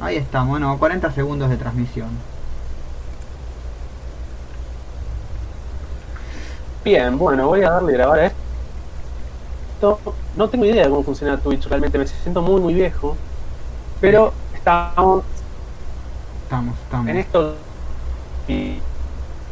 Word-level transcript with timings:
Ahí 0.00 0.16
estamos, 0.16 0.48
bueno, 0.50 0.78
40 0.78 1.12
segundos 1.12 1.50
de 1.50 1.56
transmisión. 1.56 2.08
Bien, 6.84 7.18
bueno, 7.18 7.46
voy 7.46 7.62
a 7.62 7.70
darle 7.70 7.92
a 7.92 7.96
grabar 7.96 8.18
a 8.20 8.26
esto. 8.26 10.00
No 10.36 10.48
tengo 10.48 10.64
idea 10.64 10.84
de 10.84 10.90
cómo 10.90 11.02
funciona 11.02 11.36
Twitch, 11.36 11.66
realmente 11.66 11.98
me 11.98 12.06
siento 12.06 12.40
muy, 12.42 12.60
muy 12.60 12.74
viejo. 12.74 13.16
Pero 14.00 14.32
estamos 14.54 15.24
Estamos, 16.44 16.78
estamos. 16.80 17.08
en 17.08 17.16
esto 17.16 17.54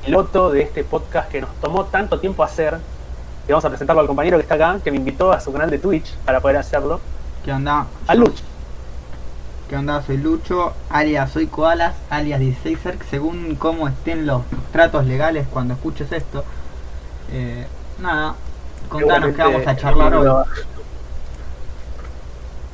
piloto 0.04 0.50
de 0.50 0.62
este 0.62 0.82
podcast 0.84 1.30
que 1.30 1.40
nos 1.42 1.50
tomó 1.60 1.84
tanto 1.84 2.18
tiempo 2.18 2.42
hacer. 2.42 2.78
Y 3.46 3.52
vamos 3.52 3.64
a 3.64 3.68
presentarlo 3.68 4.00
al 4.00 4.06
compañero 4.06 4.36
que 4.36 4.42
está 4.42 4.54
acá, 4.56 4.80
que 4.82 4.90
me 4.90 4.96
invitó 4.96 5.30
a 5.32 5.40
su 5.40 5.52
canal 5.52 5.70
de 5.70 5.78
Twitch 5.78 6.14
para 6.24 6.40
poder 6.40 6.56
hacerlo. 6.56 7.00
¿Qué 7.44 7.52
onda? 7.52 7.86
A. 8.06 8.14
¿Qué 9.68 9.76
onda? 9.76 10.00
Soy 10.00 10.16
Lucho, 10.16 10.72
alias 10.88 11.30
soy 11.30 11.46
Koalas, 11.46 11.94
alias 12.08 12.40
16 12.40 12.78
según 13.10 13.54
cómo 13.56 13.86
estén 13.86 14.24
los 14.24 14.40
tratos 14.72 15.04
legales 15.04 15.46
cuando 15.52 15.74
escuches 15.74 16.10
esto. 16.10 16.42
Eh, 17.30 17.66
nada, 18.00 18.34
contanos 18.88 19.36
qué 19.36 19.42
vamos 19.42 19.66
a 19.66 19.76
charlar 19.76 20.14
hoy. 20.14 20.44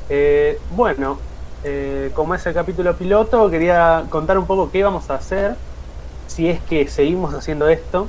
Eh, 0.09 0.61
bueno, 0.71 1.19
eh, 1.65 2.13
como 2.15 2.37
es 2.37 2.47
el 2.47 2.55
capítulo 2.55 2.95
piloto, 2.95 3.51
quería 3.51 4.05
contar 4.09 4.39
un 4.39 4.47
poco 4.47 4.71
qué 4.71 4.85
vamos 4.85 5.11
a 5.11 5.15
hacer 5.17 5.57
si 6.29 6.49
es 6.49 6.61
que 6.61 6.87
seguimos 6.87 7.35
haciendo 7.35 7.69
esto. 7.69 8.09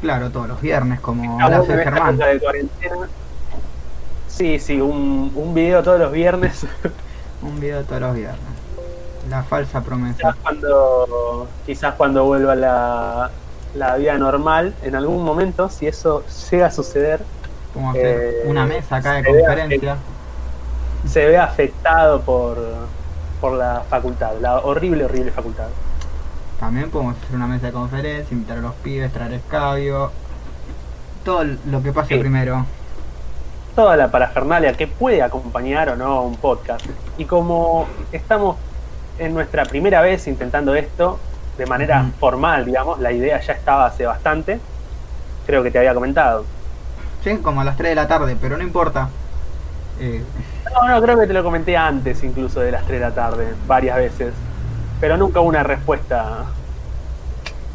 Claro, 0.00 0.30
todos 0.30 0.48
los 0.48 0.60
viernes, 0.60 0.98
como 0.98 1.40
Aún 1.40 1.54
hace 1.54 1.76
Germán. 1.76 2.16
de 2.16 2.40
cuarentena. 2.40 3.08
Sí, 4.26 4.58
sí, 4.58 4.80
un, 4.80 5.30
un 5.32 5.54
video 5.54 5.80
todos 5.84 6.00
los 6.00 6.10
viernes. 6.10 6.66
Un 7.42 7.58
video 7.60 7.82
todos 7.84 8.00
los 8.02 8.14
viernes. 8.14 8.38
La 9.28 9.42
falsa 9.42 9.80
promesa. 9.82 10.16
quizás 10.16 10.36
cuando, 10.42 11.48
quizás 11.66 11.94
cuando 11.94 12.24
vuelva 12.24 12.54
la, 12.54 13.30
la 13.74 13.96
vida 13.96 14.16
normal, 14.18 14.74
en 14.82 14.94
algún 14.96 15.24
momento, 15.24 15.68
si 15.68 15.86
eso 15.86 16.24
llega 16.50 16.66
a 16.66 16.70
suceder, 16.70 17.22
Como 17.72 17.90
hacer 17.90 18.06
Eh, 18.06 18.42
una 18.46 18.66
mesa 18.66 18.96
acá 18.96 19.14
de 19.14 19.22
ve 19.22 19.30
conferencia. 19.44 19.96
se 21.06 21.26
ve 21.26 21.38
afectado 21.38 22.20
por, 22.22 22.58
por 23.40 23.52
la 23.52 23.82
facultad, 23.88 24.32
la 24.40 24.58
horrible, 24.58 25.04
horrible 25.04 25.30
facultad. 25.30 25.68
También 26.58 26.90
podemos 26.90 27.16
hacer 27.22 27.36
una 27.36 27.46
mesa 27.46 27.66
de 27.66 27.72
conferencia, 27.72 28.34
invitar 28.34 28.58
a 28.58 28.60
los 28.62 28.74
pibes, 28.76 29.12
traer 29.12 29.32
escabio. 29.34 30.10
Todo 31.24 31.44
lo 31.70 31.82
que 31.82 31.92
pase 31.92 32.14
Sí. 32.14 32.20
primero. 32.20 32.66
Toda 33.74 33.96
la 33.96 34.10
parafernalia 34.10 34.74
que 34.74 34.86
puede 34.86 35.22
acompañar 35.22 35.90
o 35.90 35.96
no 35.96 36.22
un 36.22 36.36
podcast. 36.36 36.84
Y 37.18 37.24
como 37.24 37.86
estamos 38.12 38.56
en 39.18 39.34
nuestra 39.34 39.64
primera 39.64 40.00
vez 40.00 40.26
intentando 40.26 40.74
esto, 40.74 41.18
de 41.56 41.66
manera 41.66 42.06
formal, 42.18 42.64
digamos, 42.64 42.98
la 43.00 43.12
idea 43.12 43.40
ya 43.40 43.52
estaba 43.52 43.86
hace 43.86 44.06
bastante, 44.06 44.58
creo 45.46 45.62
que 45.62 45.70
te 45.70 45.78
había 45.78 45.94
comentado. 45.94 46.44
Sí, 47.22 47.36
como 47.38 47.60
a 47.60 47.64
las 47.64 47.76
3 47.76 47.90
de 47.90 47.94
la 47.94 48.08
tarde, 48.08 48.36
pero 48.40 48.56
no 48.56 48.62
importa. 48.62 49.08
Eh, 50.00 50.24
No, 50.72 50.88
no, 50.88 51.02
creo 51.02 51.18
que 51.18 51.26
te 51.26 51.32
lo 51.34 51.42
comenté 51.42 51.76
antes 51.76 52.22
incluso 52.24 52.60
de 52.60 52.72
las 52.72 52.84
3 52.86 53.00
de 53.00 53.06
la 53.06 53.14
tarde, 53.14 53.48
varias 53.66 53.96
veces. 53.96 54.32
Pero 55.00 55.16
nunca 55.16 55.40
hubo 55.40 55.48
una 55.48 55.62
respuesta 55.62 56.46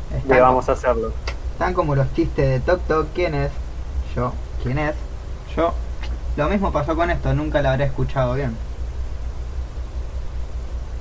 de 0.10 0.18
están, 0.18 0.40
vamos 0.40 0.68
a 0.68 0.72
hacerlo. 0.72 1.12
están 1.52 1.74
como 1.74 1.96
los 1.96 2.12
chistes 2.14 2.50
de 2.50 2.60
Toc 2.60 2.82
Toc, 2.88 3.08
¿quién 3.14 3.36
es? 3.36 3.52
Yo. 4.16 4.34
¿Quién 4.64 4.80
es? 4.80 4.96
Yo. 5.56 5.74
Lo 6.38 6.50
mismo 6.50 6.72
pasó 6.72 6.96
con 6.96 7.10
esto, 7.10 7.34
nunca 7.34 7.62
la 7.62 7.72
habré 7.72 7.86
escuchado 7.86 8.34
bien. 8.34 8.56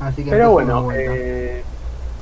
Así 0.01 0.25
que 0.25 0.31
Pero 0.31 0.51
bueno, 0.51 0.91
eh, 0.93 1.65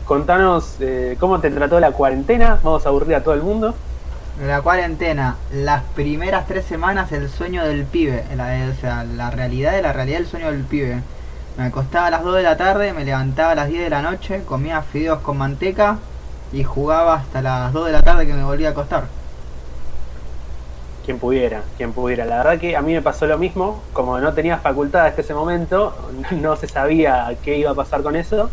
contanos 0.05 0.77
eh, 0.81 1.17
cómo 1.19 1.41
te 1.41 1.51
trató 1.51 1.81
la 1.81 1.93
cuarentena. 1.93 2.59
Vamos 2.63 2.87
a 2.87 2.89
aburrir 2.89 3.17
a 3.17 3.23
todo 3.23 3.35
el 3.35 3.43
mundo. 3.43 3.75
La 4.47 4.63
cuarentena, 4.63 5.37
las 5.53 5.83
primeras 5.95 6.47
tres 6.47 6.65
semanas 6.65 7.13
el 7.13 7.29
sueño 7.29 7.65
del 7.65 7.85
pibe, 7.85 8.25
la, 8.35 8.71
o 8.71 8.81
sea, 8.81 9.05
la 9.05 9.31
realidad 9.31 9.73
de 9.73 9.83
la 9.83 9.93
realidad 9.93 10.19
del 10.19 10.27
sueño 10.27 10.51
del 10.51 10.65
pibe. 10.65 11.03
Me 11.59 11.65
acostaba 11.65 12.07
a 12.07 12.11
las 12.11 12.25
2 12.25 12.37
de 12.37 12.43
la 12.43 12.57
tarde, 12.57 12.95
me 12.95 13.05
levantaba 13.05 13.53
a 13.53 13.55
las 13.55 13.69
10 13.69 13.85
de 13.85 13.91
la 13.91 14.01
noche, 14.01 14.43
comía 14.47 14.81
fideos 14.81 15.19
con 15.19 15.37
manteca 15.37 15.99
y 16.51 16.65
jugaba 16.65 17.17
hasta 17.17 17.43
las 17.43 17.75
2 17.75 17.87
de 17.87 17.93
la 17.93 18.03
tarde 18.03 18.27
que 18.27 18.33
me 18.33 18.43
volvía 18.43 18.69
a 18.69 18.71
acostar. 18.71 19.05
Quien 21.05 21.19
pudiera, 21.19 21.63
quien 21.77 21.93
pudiera. 21.93 22.25
La 22.25 22.39
verdad 22.39 22.59
que 22.61 22.77
a 22.77 22.83
mí 22.83 22.93
me 22.93 23.03
pasó 23.03 23.27
lo 23.27 23.39
mismo. 23.39 23.83
Como 23.93 24.19
no 24.21 24.33
tenía 24.35 24.59
facultad 24.59 25.07
hasta 25.07 25.21
ese 25.23 25.35
momento, 25.35 25.95
no 26.31 26.57
se 26.57 26.69
sabía 26.69 27.37
qué 27.43 27.59
iba 27.59 27.71
a 27.73 27.75
pasar 27.75 28.03
con 28.03 28.17
eso. 28.17 28.51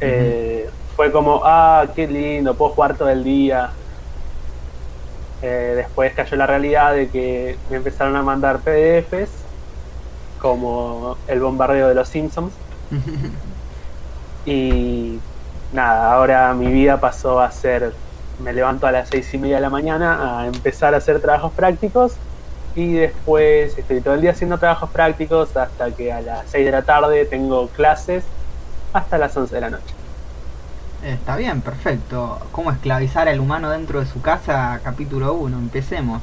Eh, 0.00 0.68
Fue 0.96 1.10
como, 1.12 1.42
ah, 1.44 1.86
qué 1.94 2.06
lindo, 2.06 2.54
puedo 2.54 2.72
jugar 2.72 2.96
todo 2.96 3.08
el 3.08 3.24
día. 3.24 3.70
Eh, 5.42 5.74
después 5.76 6.12
cayó 6.14 6.36
la 6.36 6.46
realidad 6.46 6.92
de 6.94 7.08
que 7.08 7.56
me 7.70 7.76
empezaron 7.76 8.16
a 8.16 8.22
mandar 8.22 8.58
PDFs, 8.60 9.30
como 10.40 11.16
el 11.28 11.40
bombardeo 11.40 11.88
de 11.88 11.94
los 11.94 12.08
Simpsons. 12.08 12.52
Y 14.46 15.20
nada, 15.72 16.14
ahora 16.14 16.54
mi 16.54 16.68
vida 16.72 16.98
pasó 16.98 17.38
a 17.40 17.50
ser, 17.50 17.92
me 18.40 18.52
levanto 18.52 18.86
a 18.86 18.92
las 18.92 19.08
seis 19.08 19.32
y 19.34 19.38
media 19.38 19.56
de 19.56 19.62
la 19.62 19.70
mañana 19.70 20.40
a 20.40 20.46
empezar 20.46 20.94
a 20.94 20.98
hacer 20.98 21.20
trabajos 21.20 21.52
prácticos 21.52 22.14
y 22.74 22.92
después 22.92 23.76
estoy 23.76 24.00
todo 24.00 24.14
el 24.14 24.20
día 24.20 24.30
haciendo 24.30 24.58
trabajos 24.58 24.90
prácticos 24.90 25.56
hasta 25.56 25.90
que 25.90 26.12
a 26.12 26.20
las 26.20 26.48
6 26.50 26.64
de 26.64 26.70
la 26.70 26.82
tarde 26.82 27.24
tengo 27.24 27.68
clases 27.68 28.24
hasta 28.92 29.18
las 29.18 29.36
11 29.36 29.54
de 29.54 29.60
la 29.60 29.70
noche. 29.70 29.94
Está 31.02 31.36
bien, 31.36 31.60
perfecto. 31.60 32.38
¿Cómo 32.52 32.70
esclavizar 32.70 33.28
al 33.28 33.40
humano 33.40 33.70
dentro 33.70 34.00
de 34.00 34.06
su 34.06 34.20
casa? 34.20 34.80
Capítulo 34.82 35.34
1, 35.34 35.58
empecemos. 35.58 36.22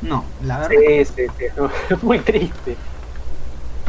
No, 0.00 0.24
la 0.42 0.58
verdad 0.58 0.70
Sí, 0.70 1.04
sí, 1.04 1.26
sí, 1.38 1.44
es 1.90 2.02
muy 2.02 2.18
triste. 2.18 2.76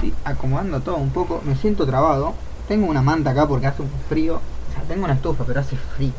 Sí, 0.01 0.13
acomodando 0.25 0.81
todo 0.81 0.97
un 0.97 1.11
poco. 1.11 1.41
Me 1.45 1.55
siento 1.55 1.85
trabado. 1.85 2.33
Tengo 2.67 2.87
una 2.87 3.01
manta 3.01 3.31
acá 3.31 3.47
porque 3.47 3.67
hace 3.67 3.81
un 3.81 3.91
frío. 4.09 4.35
O 4.69 4.73
sea, 4.73 4.83
tengo 4.83 5.05
una 5.05 5.13
estufa, 5.13 5.43
pero 5.45 5.59
hace 5.61 5.75
frío. 5.75 6.13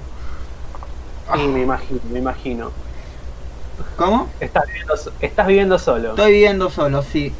Sí, 1.32 1.46
me 1.48 1.62
imagino, 1.62 2.00
me 2.10 2.18
imagino. 2.18 2.70
¿Cómo? 3.96 4.28
Estás 4.40 4.64
viviendo, 4.66 4.94
estás 5.20 5.46
viviendo 5.46 5.78
solo. 5.78 6.10
Estoy 6.10 6.32
viviendo 6.32 6.70
solo, 6.70 7.02
sí. 7.02 7.32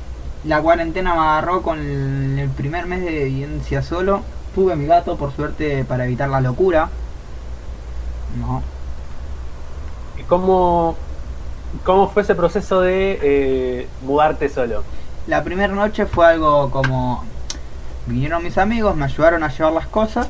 La 0.44 0.60
cuarentena 0.60 1.14
me 1.14 1.20
agarró 1.20 1.62
con 1.62 1.78
el, 1.78 2.48
primer 2.50 2.86
mes 2.86 3.02
de 3.04 3.24
vivencia 3.24 3.82
solo. 3.82 4.22
Tuve 4.54 4.76
mi 4.76 4.86
gato, 4.86 5.16
por 5.16 5.34
suerte, 5.34 5.84
para 5.84 6.06
evitar 6.06 6.28
la 6.28 6.40
locura. 6.40 6.88
No. 8.38 8.62
¿Y 10.18 10.22
¿Cómo, 10.24 10.96
¿Cómo 11.84 12.08
fue 12.08 12.22
ese 12.22 12.34
proceso 12.34 12.80
de 12.80 13.18
eh, 13.22 13.88
mudarte 14.02 14.48
solo? 14.48 14.84
La 15.26 15.42
primera 15.44 15.72
noche 15.72 16.06
fue 16.06 16.26
algo 16.26 16.70
como... 16.70 17.24
Vinieron 18.06 18.44
mis 18.44 18.58
amigos, 18.58 18.96
me 18.96 19.06
ayudaron 19.06 19.42
a 19.42 19.48
llevar 19.48 19.72
las 19.72 19.86
cosas. 19.86 20.28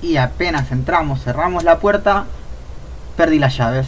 Y 0.00 0.16
apenas 0.16 0.70
entramos, 0.70 1.22
cerramos 1.22 1.64
la 1.64 1.78
puerta, 1.78 2.24
perdí 3.20 3.38
las 3.38 3.54
llaves. 3.54 3.86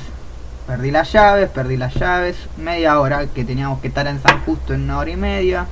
Perdí 0.66 0.90
las 0.90 1.10
llaves, 1.10 1.48
perdí 1.48 1.78
las 1.78 1.94
llaves. 1.94 2.36
Media 2.58 3.00
hora 3.00 3.28
que 3.28 3.46
teníamos 3.46 3.80
que 3.80 3.88
estar 3.88 4.06
en 4.06 4.20
San 4.22 4.44
Justo 4.44 4.74
en 4.74 4.82
una 4.82 4.98
hora 4.98 5.10
y 5.10 5.16
media. 5.16 5.66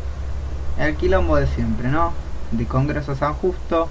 El 0.79 0.97
quilombo 0.97 1.37
de 1.37 1.47
siempre, 1.47 1.89
¿no? 1.89 2.15
De 2.53 2.65
Congreso 2.65 3.13
a 3.13 3.17
San 3.17 3.35
Justo. 3.35 3.91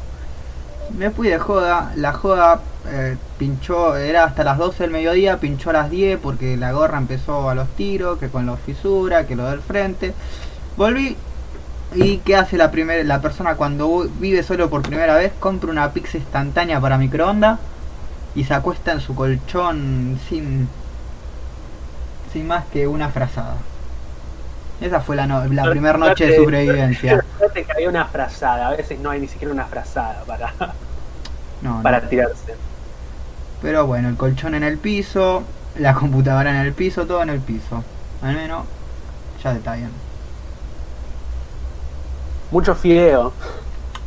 Me 0.98 1.12
fui 1.12 1.28
de 1.28 1.38
joda. 1.38 1.92
La 1.98 2.14
joda 2.14 2.62
eh, 2.88 3.16
pinchó, 3.38 3.96
era 3.96 4.24
hasta 4.24 4.44
las 4.44 4.58
12 4.58 4.82
del 4.82 4.92
mediodía, 4.92 5.40
pinchó 5.40 5.70
a 5.70 5.74
las 5.74 5.92
10 5.92 6.18
porque 6.20 6.58
la 6.58 6.72
gorra 6.72 6.98
empezó 6.98 7.48
a 7.48 7.54
los 7.54 7.68
tiros, 7.76 8.18
que 8.18 8.30
con 8.30 8.48
la 8.48 8.58
fisura, 8.58 9.28
que 9.28 9.36
lo 9.36 9.52
del 9.52 9.62
frente. 9.62 10.16
Volví. 10.78 11.16
¿Y 11.94 12.18
qué 12.18 12.36
hace 12.36 12.58
la 12.58 12.72
primera 12.72 13.04
la 13.04 13.22
persona 13.22 13.54
cuando 13.54 14.10
vive 14.20 14.42
solo 14.42 14.68
por 14.72 14.82
primera 14.82 15.14
vez? 15.14 15.32
Compra 15.40 15.70
una 15.70 15.92
pizza 15.94 16.18
instantánea 16.18 16.82
para 16.82 16.98
microondas 16.98 17.60
y 18.40 18.44
se 18.46 18.54
acuesta 18.54 18.94
en 18.94 19.02
su 19.02 19.14
colchón 19.16 20.18
sin 20.30 20.68
sin 22.32 22.48
más 22.48 22.64
que 22.72 22.88
una 22.88 23.10
frazada. 23.10 23.56
Esa 24.80 25.02
fue 25.02 25.16
la, 25.18 25.28
no- 25.28 25.46
la 25.48 25.66
No- 25.66 25.72
primera 25.72 25.98
no 25.98 26.08
noche 26.08 26.26
de 26.28 26.36
te-. 26.36 26.46
No 27.42 27.50
te 27.54 27.64
cayó 27.66 27.90
una 27.90 28.06
frazada, 28.06 28.68
a 28.68 28.72
veces 28.72 29.00
no 29.00 29.10
hay 29.10 29.20
ni 29.20 29.28
siquiera 29.28 29.54
una 29.54 29.66
frazada 29.66 30.24
para, 30.26 30.54
para 31.84 32.02
tirarse. 32.08 32.56
Pero 33.62 33.86
bueno, 33.88 34.08
el 34.08 34.16
colchón 34.16 34.56
en 34.56 34.64
el 34.64 34.78
piso, 34.78 35.44
la 35.78 35.94
computadora 35.96 36.50
en 36.52 36.56
el 36.66 36.72
piso, 36.72 37.06
todo 37.06 37.22
en 37.24 37.30
el 37.30 37.42
piso. 37.42 37.84
Al 38.22 38.36
menos 38.36 38.64
ya 39.44 39.52
está 39.54 39.76
bien. 39.76 39.90
Mucho 42.52 42.74
fideo. 42.76 43.34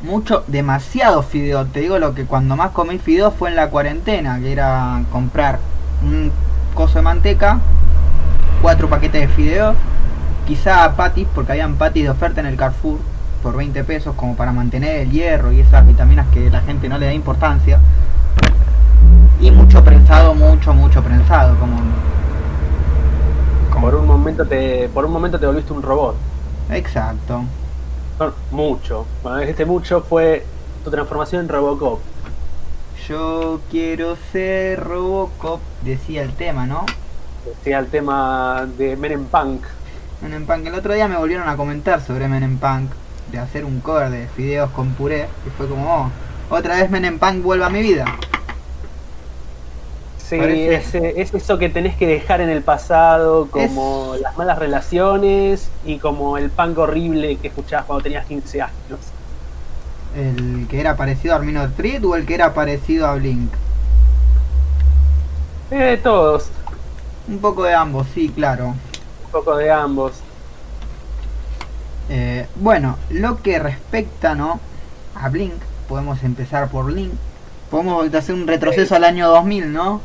Mucho, 0.02 0.42
demasiado 0.48 1.22
fideo. 1.22 1.64
Te 1.66 1.80
digo 1.80 1.98
lo 1.98 2.12
que 2.14 2.24
cuando 2.24 2.56
más 2.56 2.72
comí 2.72 2.98
fideo 2.98 3.30
fue 3.30 3.50
en 3.50 3.56
la 3.56 3.70
cuarentena, 3.70 4.40
que 4.40 4.50
era 4.50 5.02
comprar 5.12 5.60
un 6.02 6.32
coso 6.74 6.94
de 6.98 7.02
manteca, 7.02 7.60
cuatro 8.60 8.88
paquetes 8.88 9.20
de 9.20 9.28
fideos, 9.28 9.76
quizá 10.46 10.96
patis, 10.96 11.28
porque 11.32 11.52
habían 11.52 11.76
patis 11.76 12.02
de 12.02 12.10
oferta 12.10 12.40
en 12.40 12.46
el 12.46 12.56
Carrefour. 12.56 12.98
por 13.42 13.56
20 13.56 13.82
pesos 13.84 14.14
como 14.14 14.36
para 14.36 14.52
mantener 14.52 15.00
el 15.00 15.10
hierro 15.10 15.50
y 15.52 15.60
esas 15.60 15.84
vitaminas 15.86 16.28
que 16.28 16.48
la 16.48 16.60
gente 16.60 16.88
no 16.88 16.98
le 16.98 17.06
da 17.06 17.12
importancia. 17.12 17.78
Y 19.40 19.50
mucho 19.50 19.84
prensado, 19.84 20.34
mucho, 20.34 20.72
mucho 20.74 21.02
prensado, 21.02 21.56
como... 21.58 21.76
Por 23.80 23.96
un 23.96 24.06
momento 24.06 24.46
te, 24.46 24.88
por 24.94 25.04
un 25.04 25.12
momento 25.12 25.40
te 25.40 25.46
volviste 25.46 25.72
un 25.72 25.82
robot. 25.82 26.14
Exacto. 26.70 27.42
No, 28.18 28.32
mucho. 28.50 29.06
Bueno, 29.22 29.40
este 29.40 29.64
mucho 29.64 30.02
fue 30.02 30.44
tu 30.84 30.90
transformación 30.90 31.42
en 31.42 31.48
Robocop. 31.48 32.00
Yo 33.08 33.60
quiero 33.70 34.16
ser 34.30 34.80
Robocop, 34.80 35.60
decía 35.82 36.22
el 36.22 36.34
tema, 36.34 36.66
¿no? 36.66 36.86
Decía 37.44 37.78
el 37.78 37.88
tema 37.88 38.68
de 38.78 38.96
Men 38.96 39.12
in 39.12 39.24
Punk. 39.24 39.64
Men 40.20 40.34
in 40.34 40.46
Punk. 40.46 40.66
El 40.66 40.74
otro 40.74 40.94
día 40.94 41.08
me 41.08 41.16
volvieron 41.16 41.48
a 41.48 41.56
comentar 41.56 42.00
sobre 42.00 42.28
Men 42.28 42.44
in 42.44 42.58
Punk, 42.58 42.92
de 43.32 43.38
hacer 43.38 43.64
un 43.64 43.80
cover 43.80 44.10
de 44.10 44.28
fideos 44.28 44.70
con 44.70 44.90
puré, 44.90 45.28
y 45.46 45.50
fue 45.50 45.66
como, 45.68 45.92
oh, 45.92 46.10
otra 46.54 46.76
vez 46.76 46.90
Men 46.90 47.04
in 47.04 47.18
Punk 47.18 47.42
vuelve 47.42 47.64
a 47.64 47.70
mi 47.70 47.82
vida. 47.82 48.04
Sí, 50.32 50.38
Parece- 50.38 50.74
es, 50.76 50.94
eh, 50.94 51.14
es 51.18 51.34
eso 51.34 51.58
que 51.58 51.68
tenés 51.68 51.94
que 51.94 52.06
dejar 52.06 52.40
en 52.40 52.48
el 52.48 52.62
pasado, 52.62 53.48
como 53.50 54.14
las 54.18 54.34
malas 54.38 54.58
relaciones 54.58 55.68
y 55.84 55.98
como 55.98 56.38
el 56.38 56.48
punk 56.48 56.78
horrible 56.78 57.36
que 57.36 57.48
escuchabas 57.48 57.84
cuando 57.84 58.02
tenías 58.02 58.24
15 58.24 58.62
años. 58.62 58.98
¿El 60.16 60.66
que 60.70 60.80
era 60.80 60.96
parecido 60.96 61.34
a 61.34 61.36
Armino 61.36 61.62
Street 61.64 62.02
o 62.06 62.16
el 62.16 62.24
que 62.24 62.34
era 62.34 62.54
parecido 62.54 63.06
a 63.08 63.14
Blink? 63.16 63.52
Eh, 65.70 66.00
todos, 66.02 66.48
Un 67.28 67.38
poco 67.38 67.64
de 67.64 67.74
ambos, 67.74 68.06
sí, 68.14 68.30
claro. 68.34 68.68
un 68.68 69.30
poco 69.30 69.54
de 69.56 69.70
ambos. 69.70 70.14
Eh, 72.08 72.46
bueno, 72.56 72.96
lo 73.10 73.42
que 73.42 73.58
respecta 73.58 74.34
¿no? 74.34 74.60
a 75.14 75.28
Blink, 75.28 75.52
podemos 75.90 76.22
empezar 76.22 76.68
por 76.70 76.86
Blink. 76.86 77.12
Podemos 77.70 78.12
hacer 78.14 78.34
un 78.34 78.46
retroceso 78.46 78.96
al 78.96 79.04
año 79.04 79.28
2000, 79.28 79.72
¿no? 79.72 80.00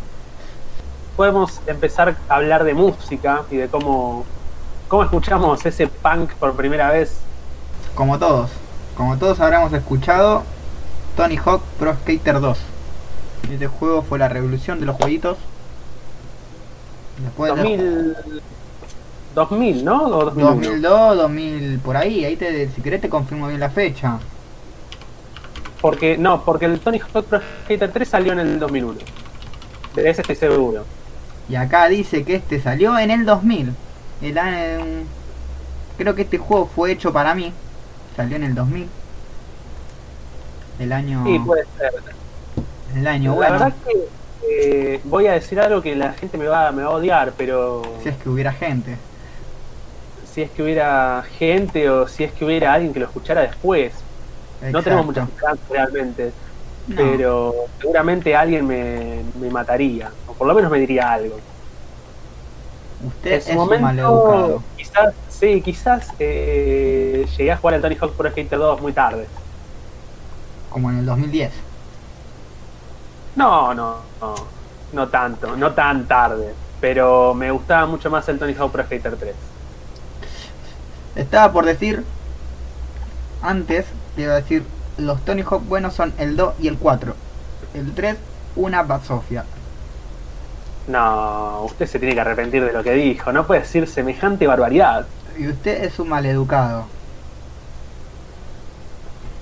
Podemos 1.17 1.61
empezar 1.65 2.15
a 2.29 2.35
hablar 2.35 2.63
de 2.63 2.75
música 2.75 3.41
y 3.49 3.57
de 3.57 3.67
cómo, 3.67 4.23
cómo 4.87 5.03
escuchamos 5.03 5.65
ese 5.65 5.87
punk 5.87 6.31
por 6.33 6.55
primera 6.55 6.91
vez. 6.91 7.17
Como 7.95 8.19
todos. 8.19 8.51
Como 8.95 9.17
todos 9.17 9.39
habremos 9.39 9.73
escuchado, 9.73 10.43
Tony 11.15 11.35
Hawk 11.37 11.63
Pro 11.79 11.95
Skater 11.95 12.39
2. 12.39 12.59
Este 13.51 13.65
juego 13.65 14.03
fue 14.03 14.19
la 14.19 14.29
revolución 14.29 14.79
de 14.79 14.85
los 14.85 14.95
jueguitos. 14.95 15.39
Después 17.17 17.55
de 17.55 17.61
2000, 17.61 18.15
2000 19.33 19.85
¿no? 19.85 20.03
O 20.05 20.25
2001. 20.25 20.55
2002, 20.55 21.17
2000, 21.17 21.79
por 21.79 21.97
ahí. 21.97 22.25
Ahí 22.25 22.35
te, 22.35 22.69
si 22.69 22.81
querés 22.83 23.01
te 23.01 23.09
confirmo 23.09 23.47
bien 23.47 23.59
la 23.59 23.71
fecha. 23.71 24.19
Porque, 25.81 26.15
no, 26.15 26.43
porque 26.43 26.65
el 26.65 26.79
Tony 26.79 26.99
Hawk 26.99 27.25
Pro 27.25 27.41
Skater 27.63 27.91
3 27.91 28.07
salió 28.07 28.33
en 28.33 28.39
el 28.39 28.59
2001. 28.59 28.99
De 29.95 30.09
ese 30.11 30.21
estoy 30.21 30.35
seguro. 30.35 30.85
Y 31.49 31.55
acá 31.55 31.87
dice 31.87 32.23
que 32.23 32.35
este 32.35 32.59
salió 32.61 32.97
en 32.99 33.11
el 33.11 33.25
2000. 33.25 33.73
El 34.21 34.37
año- 34.37 35.05
creo 35.97 36.15
que 36.15 36.23
este 36.23 36.37
juego 36.37 36.69
fue 36.73 36.91
hecho 36.91 37.13
para 37.13 37.33
mí. 37.35 37.53
Salió 38.15 38.35
en 38.35 38.43
el 38.43 38.55
2000. 38.55 38.87
El 40.79 40.91
año. 40.91 41.23
Sí, 41.25 41.39
puede 41.39 41.63
ser. 41.77 41.91
el 42.95 43.07
año 43.07 43.31
La 43.31 43.35
bueno. 43.35 43.51
verdad 43.53 43.73
que 43.85 44.07
eh, 44.95 45.01
voy 45.03 45.27
a 45.27 45.33
decir 45.33 45.59
algo 45.59 45.81
que 45.81 45.95
la 45.95 46.13
gente 46.13 46.37
me 46.37 46.47
va, 46.47 46.71
me 46.71 46.83
va 46.83 46.89
a 46.89 46.93
odiar, 46.95 47.33
pero 47.37 47.81
Si 48.03 48.09
es 48.09 48.15
que 48.17 48.29
hubiera 48.29 48.51
gente. 48.53 48.95
si 50.33 50.41
es 50.43 50.51
que 50.51 50.63
hubiera 50.63 51.23
gente 51.37 51.89
o 51.89 52.07
si 52.07 52.23
es 52.23 52.31
que 52.31 52.45
hubiera 52.45 52.73
alguien 52.73 52.93
que 52.93 52.99
lo 52.99 53.05
escuchara 53.07 53.41
después. 53.41 53.93
No 54.71 54.81
tenemos 54.83 55.05
muchas 55.05 55.27
chances 55.39 55.67
realmente, 55.69 56.31
No. 56.87 56.95
pero 56.95 57.53
seguramente 57.81 58.33
alguien 58.33 58.65
me, 58.65 59.21
me 59.39 59.49
mataría, 59.49 60.09
o 60.25 60.33
por 60.33 60.47
lo 60.47 60.53
menos 60.53 60.71
me 60.71 60.79
diría 60.79 61.11
algo. 61.11 61.37
Usted 63.05 63.31
en 63.31 63.37
es 63.37 63.45
su 63.45 63.51
un 63.51 63.57
momento, 63.57 64.63
quizás, 64.75 65.13
sí, 65.29 65.61
quizás 65.61 66.13
eh, 66.17 67.27
llegué 67.37 67.51
a 67.51 67.57
jugar 67.57 67.75
al 67.75 67.81
Tony 67.81 67.95
Hawk 67.99 68.13
Pro 68.13 68.29
Skater 68.29 68.57
2 68.57 68.81
muy 68.81 68.93
tarde. 68.93 69.27
Como 70.69 70.89
en 70.89 70.99
el 70.99 71.05
2010. 71.05 71.51
No, 73.35 73.73
no, 73.73 73.97
no, 74.21 74.35
no 74.93 75.07
tanto, 75.09 75.55
no 75.55 75.73
tan 75.73 76.07
tarde, 76.07 76.53
pero 76.79 77.33
me 77.33 77.51
gustaba 77.51 77.85
mucho 77.85 78.09
más 78.09 78.27
el 78.29 78.39
Tony 78.39 78.53
Hawk 78.53 78.71
Pro 78.71 78.83
Skater 78.83 79.15
3. 79.15 79.35
Estaba 81.17 81.51
por 81.51 81.65
decir. 81.65 82.03
Antes, 83.41 83.85
a 84.17 84.21
decir. 84.21 84.63
Los 84.97 85.23
Tony 85.23 85.43
Hawk 85.43 85.63
buenos 85.67 85.93
son 85.93 86.13
el 86.17 86.35
2 86.35 86.55
y 86.59 86.67
el 86.67 86.77
4. 86.77 87.15
El 87.75 87.93
3, 87.93 88.17
una 88.55 88.83
basofia. 88.83 89.45
No, 90.87 91.63
usted 91.65 91.85
se 91.85 91.99
tiene 91.99 92.15
que 92.15 92.21
arrepentir 92.21 92.63
de 92.63 92.73
lo 92.73 92.83
que 92.83 92.93
dijo. 92.93 93.31
No 93.31 93.45
puede 93.45 93.61
decir 93.61 93.87
semejante 93.87 94.47
barbaridad. 94.47 95.05
Y 95.37 95.47
usted 95.47 95.83
es 95.83 95.99
un 95.99 96.09
maleducado. 96.09 96.85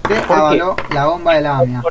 Usted 0.04 0.31
avaló 0.31 0.75
la 0.92 1.06
bomba 1.06 1.36
de 1.36 1.42
la 1.42 1.60
AMIA. 1.60 1.84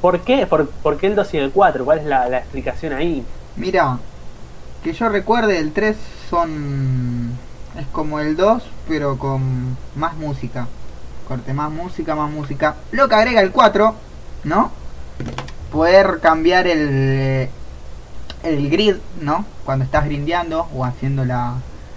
¿Por 0.00 0.20
qué? 0.20 0.46
¿Por, 0.46 0.68
por 0.68 0.96
qué 0.96 1.06
el 1.06 1.14
2 1.14 1.34
y 1.34 1.38
el 1.38 1.52
4? 1.52 1.84
¿Cuál 1.84 1.98
es 1.98 2.04
la, 2.06 2.28
la 2.28 2.38
explicación 2.38 2.92
ahí? 2.92 3.24
Mira, 3.54 3.98
que 4.82 4.92
yo 4.92 5.08
recuerde, 5.08 5.58
el 5.58 5.72
3 5.72 5.96
son. 6.28 7.38
Es 7.78 7.86
como 7.92 8.18
el 8.18 8.36
2, 8.36 8.62
pero 8.88 9.16
con 9.16 9.76
más 9.94 10.16
música. 10.16 10.66
Corte, 11.26 11.52
más 11.52 11.70
música, 11.70 12.14
más 12.14 12.30
música. 12.30 12.76
Lo 12.90 13.08
que 13.08 13.14
agrega 13.14 13.40
el 13.40 13.52
4, 13.52 13.94
¿no? 14.44 14.70
Poder 15.70 16.20
cambiar 16.20 16.66
el. 16.66 17.48
El 18.42 18.70
grid, 18.70 18.96
¿no? 19.20 19.44
Cuando 19.64 19.84
estás 19.84 20.04
grindeando 20.04 20.66
o 20.74 20.84
haciendo 20.84 21.24
la, 21.24 21.54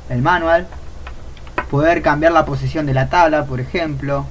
el 0.09 0.21
manual. 0.21 0.67
Poder 1.71 2.01
cambiar 2.03 2.31
la 2.31 2.45
posición 2.45 2.85
de 2.85 2.93
la 2.93 3.09
tabla, 3.09 3.45
por 3.45 3.59
ejemplo. 3.59 4.25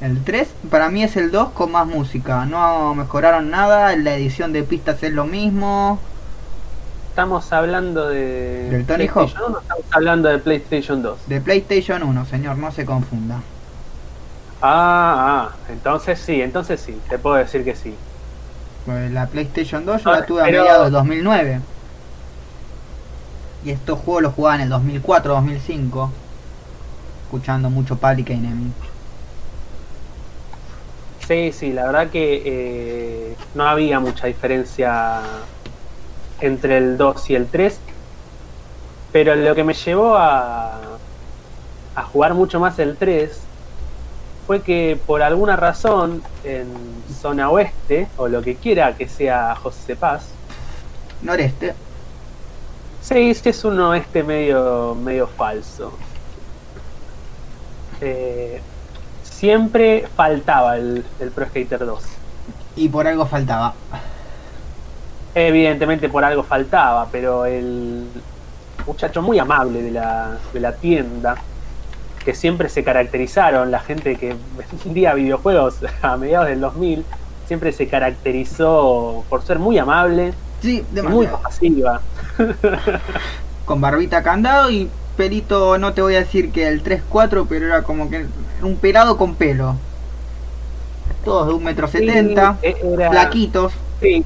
El 0.00 0.22
3 0.24 0.48
para 0.70 0.90
mí 0.90 1.02
es 1.04 1.16
el 1.16 1.30
2 1.30 1.50
con 1.50 1.72
más 1.72 1.86
música. 1.86 2.44
No 2.44 2.94
mejoraron 2.94 3.50
nada. 3.50 3.96
La 3.96 4.14
edición 4.14 4.52
de 4.52 4.62
pistas 4.64 5.02
es 5.02 5.12
lo 5.12 5.24
mismo. 5.24 6.00
Estamos 7.16 7.50
hablando 7.52 8.08
de. 8.08 8.68
¿Del 8.68 8.84
Tony 8.84 9.08
PlayStation 9.08 9.44
1 9.48 9.60
estamos 9.60 9.84
hablando 9.92 10.28
de 10.28 10.38
PlayStation 10.38 11.02
2. 11.02 11.28
De 11.28 11.40
PlayStation 11.40 12.02
1, 12.02 12.26
señor, 12.26 12.58
no 12.58 12.70
se 12.72 12.84
confunda. 12.84 13.40
Ah, 14.68 15.48
ah, 15.52 15.56
entonces 15.70 16.18
sí, 16.18 16.42
entonces 16.42 16.80
sí, 16.80 17.00
te 17.08 17.18
puedo 17.18 17.36
decir 17.36 17.64
que 17.64 17.76
sí. 17.76 17.94
Pues 18.84 19.12
la 19.12 19.26
PlayStation 19.28 19.84
2 19.86 20.02
yo 20.02 20.10
Ah, 20.10 20.20
la 20.20 20.26
tuve 20.26 20.42
a 20.42 20.44
pero- 20.46 20.62
mediados 20.62 20.84
del 20.86 20.92
2009. 20.94 21.60
Y 23.64 23.70
estos 23.70 24.00
juegos 24.00 24.22
los 24.24 24.34
jugaba 24.34 24.56
en 24.56 24.62
el 24.62 24.68
2004, 24.68 25.34
2005. 25.34 26.10
Escuchando 27.24 27.70
mucho 27.70 27.96
Public 27.96 28.30
Enemy. 28.30 28.72
Sí, 31.26 31.52
sí, 31.52 31.72
la 31.72 31.86
verdad 31.86 32.08
que 32.10 32.42
eh, 32.44 33.36
no 33.54 33.68
había 33.68 33.98
mucha 34.00 34.26
diferencia 34.26 35.20
entre 36.40 36.78
el 36.78 36.96
2 36.96 37.30
y 37.30 37.34
el 37.36 37.46
3. 37.46 37.78
Pero 39.12 39.34
lo 39.36 39.54
que 39.54 39.62
me 39.64 39.74
llevó 39.74 40.16
a, 40.16 40.80
a 41.94 42.02
jugar 42.02 42.34
mucho 42.34 42.58
más 42.60 42.78
el 42.80 42.96
3 42.96 43.40
fue 44.46 44.62
que 44.62 44.98
por 45.06 45.22
alguna 45.22 45.56
razón 45.56 46.22
en 46.44 46.68
zona 47.20 47.50
oeste, 47.50 48.06
o 48.16 48.28
lo 48.28 48.42
que 48.42 48.54
quiera 48.54 48.94
que 48.94 49.08
sea 49.08 49.56
José 49.56 49.96
Paz, 49.96 50.28
Noreste. 51.22 51.74
Sí, 53.02 53.34
sí 53.34 53.48
es 53.48 53.64
un 53.64 53.80
oeste 53.80 54.22
medio, 54.22 54.94
medio 54.94 55.26
falso. 55.26 55.92
Eh, 58.00 58.60
siempre 59.22 60.06
faltaba 60.14 60.76
el, 60.76 61.04
el 61.18 61.30
Pro 61.30 61.46
Skater 61.46 61.84
2. 61.84 62.04
Y 62.76 62.88
por 62.88 63.06
algo 63.06 63.26
faltaba. 63.26 63.74
Evidentemente 65.34 66.08
por 66.08 66.24
algo 66.24 66.42
faltaba, 66.42 67.08
pero 67.10 67.46
el 67.46 68.06
muchacho 68.86 69.22
muy 69.22 69.38
amable 69.38 69.82
de 69.82 69.90
la, 69.90 70.38
de 70.52 70.60
la 70.60 70.72
tienda, 70.72 71.36
que 72.26 72.34
siempre 72.34 72.68
se 72.68 72.84
caracterizaron, 72.84 73.70
la 73.70 73.78
gente 73.78 74.16
que 74.16 74.34
vendía 74.84 75.14
videojuegos 75.14 75.76
a 76.02 76.16
mediados 76.18 76.48
del 76.48 76.60
2000, 76.60 77.04
siempre 77.46 77.72
se 77.72 77.86
caracterizó 77.86 79.24
por 79.30 79.42
ser 79.42 79.58
muy 79.58 79.78
amable 79.78 80.34
Sí, 80.60 80.84
muy 81.04 81.26
compasiva. 81.26 82.00
Con 83.64 83.80
barbita 83.80 84.22
candado 84.22 84.70
y 84.70 84.90
pelito, 85.16 85.78
no 85.78 85.92
te 85.92 86.02
voy 86.02 86.16
a 86.16 86.20
decir 86.20 86.50
que 86.50 86.66
el 86.66 86.82
3-4, 86.82 87.46
pero 87.48 87.66
era 87.66 87.82
como 87.82 88.10
que 88.10 88.26
un 88.62 88.76
pelado 88.76 89.16
con 89.16 89.34
pelo. 89.34 89.76
Todos 91.24 91.48
de 91.48 91.54
un 91.54 91.62
metro 91.62 91.86
setenta, 91.86 92.56
eh, 92.62 92.76
era- 92.82 93.10
flaquitos. 93.10 93.72
Sí. 94.00 94.24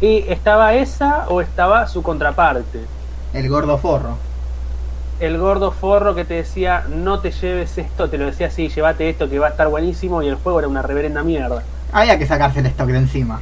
Y 0.00 0.24
estaba 0.28 0.74
esa 0.74 1.26
o 1.28 1.40
estaba 1.40 1.86
su 1.86 2.02
contraparte. 2.02 2.80
El 3.32 3.48
gordo 3.48 3.78
forro. 3.78 4.16
El 5.20 5.38
gordo 5.38 5.70
forro 5.70 6.14
que 6.14 6.24
te 6.24 6.34
decía, 6.34 6.84
no 6.88 7.20
te 7.20 7.30
lleves 7.30 7.76
esto, 7.76 8.08
te 8.08 8.16
lo 8.16 8.26
decía 8.26 8.46
así, 8.46 8.68
llévate 8.68 9.08
esto 9.08 9.28
que 9.28 9.38
va 9.38 9.48
a 9.48 9.50
estar 9.50 9.68
buenísimo 9.68 10.22
y 10.22 10.28
el 10.28 10.36
juego 10.36 10.58
era 10.58 10.68
una 10.68 10.82
reverenda 10.82 11.22
mierda. 11.22 11.62
Había 11.92 12.18
que 12.18 12.26
sacarse 12.26 12.60
el 12.60 12.66
stock 12.66 12.88
de 12.88 12.98
encima. 12.98 13.40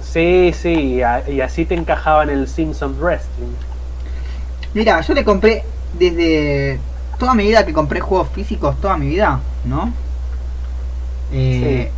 Sí, 0.00 0.52
sí, 0.54 1.00
y, 1.28 1.40
así 1.40 1.64
te 1.64 1.74
encajaba 1.74 2.22
en 2.22 2.30
el 2.30 2.48
Simpsons 2.48 2.98
Wrestling. 2.98 3.52
Mira, 4.74 5.00
yo 5.00 5.14
le 5.14 5.24
compré 5.24 5.64
desde 5.98 6.78
toda 7.18 7.34
mi 7.34 7.44
vida 7.44 7.66
que 7.66 7.72
compré 7.72 8.00
juegos 8.00 8.28
físicos, 8.30 8.80
toda 8.80 8.96
mi 8.96 9.08
vida, 9.08 9.40
¿no? 9.64 9.92
Eh, 11.32 11.90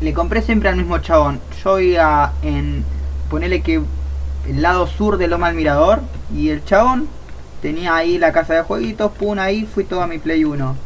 Le 0.00 0.12
compré 0.14 0.42
siempre 0.42 0.68
al 0.68 0.76
mismo 0.76 0.98
chabón. 0.98 1.40
Yo 1.62 1.78
iba 1.80 2.32
en. 2.42 2.84
Ponele 3.28 3.60
que 3.60 3.82
el 4.48 4.62
lado 4.62 4.86
sur 4.86 5.18
de 5.18 5.28
Loma 5.28 5.48
al 5.48 5.54
Mirador. 5.54 6.00
Y 6.34 6.48
el 6.48 6.64
chabón 6.64 7.08
tenía 7.62 7.94
ahí 7.94 8.18
la 8.18 8.32
casa 8.32 8.54
de 8.54 8.62
jueguitos. 8.62 9.12
Pum, 9.12 9.38
ahí 9.38 9.66
fui 9.66 9.84
todo 9.84 10.02
a 10.02 10.06
mi 10.06 10.18
Play 10.18 10.44
1. 10.44 10.76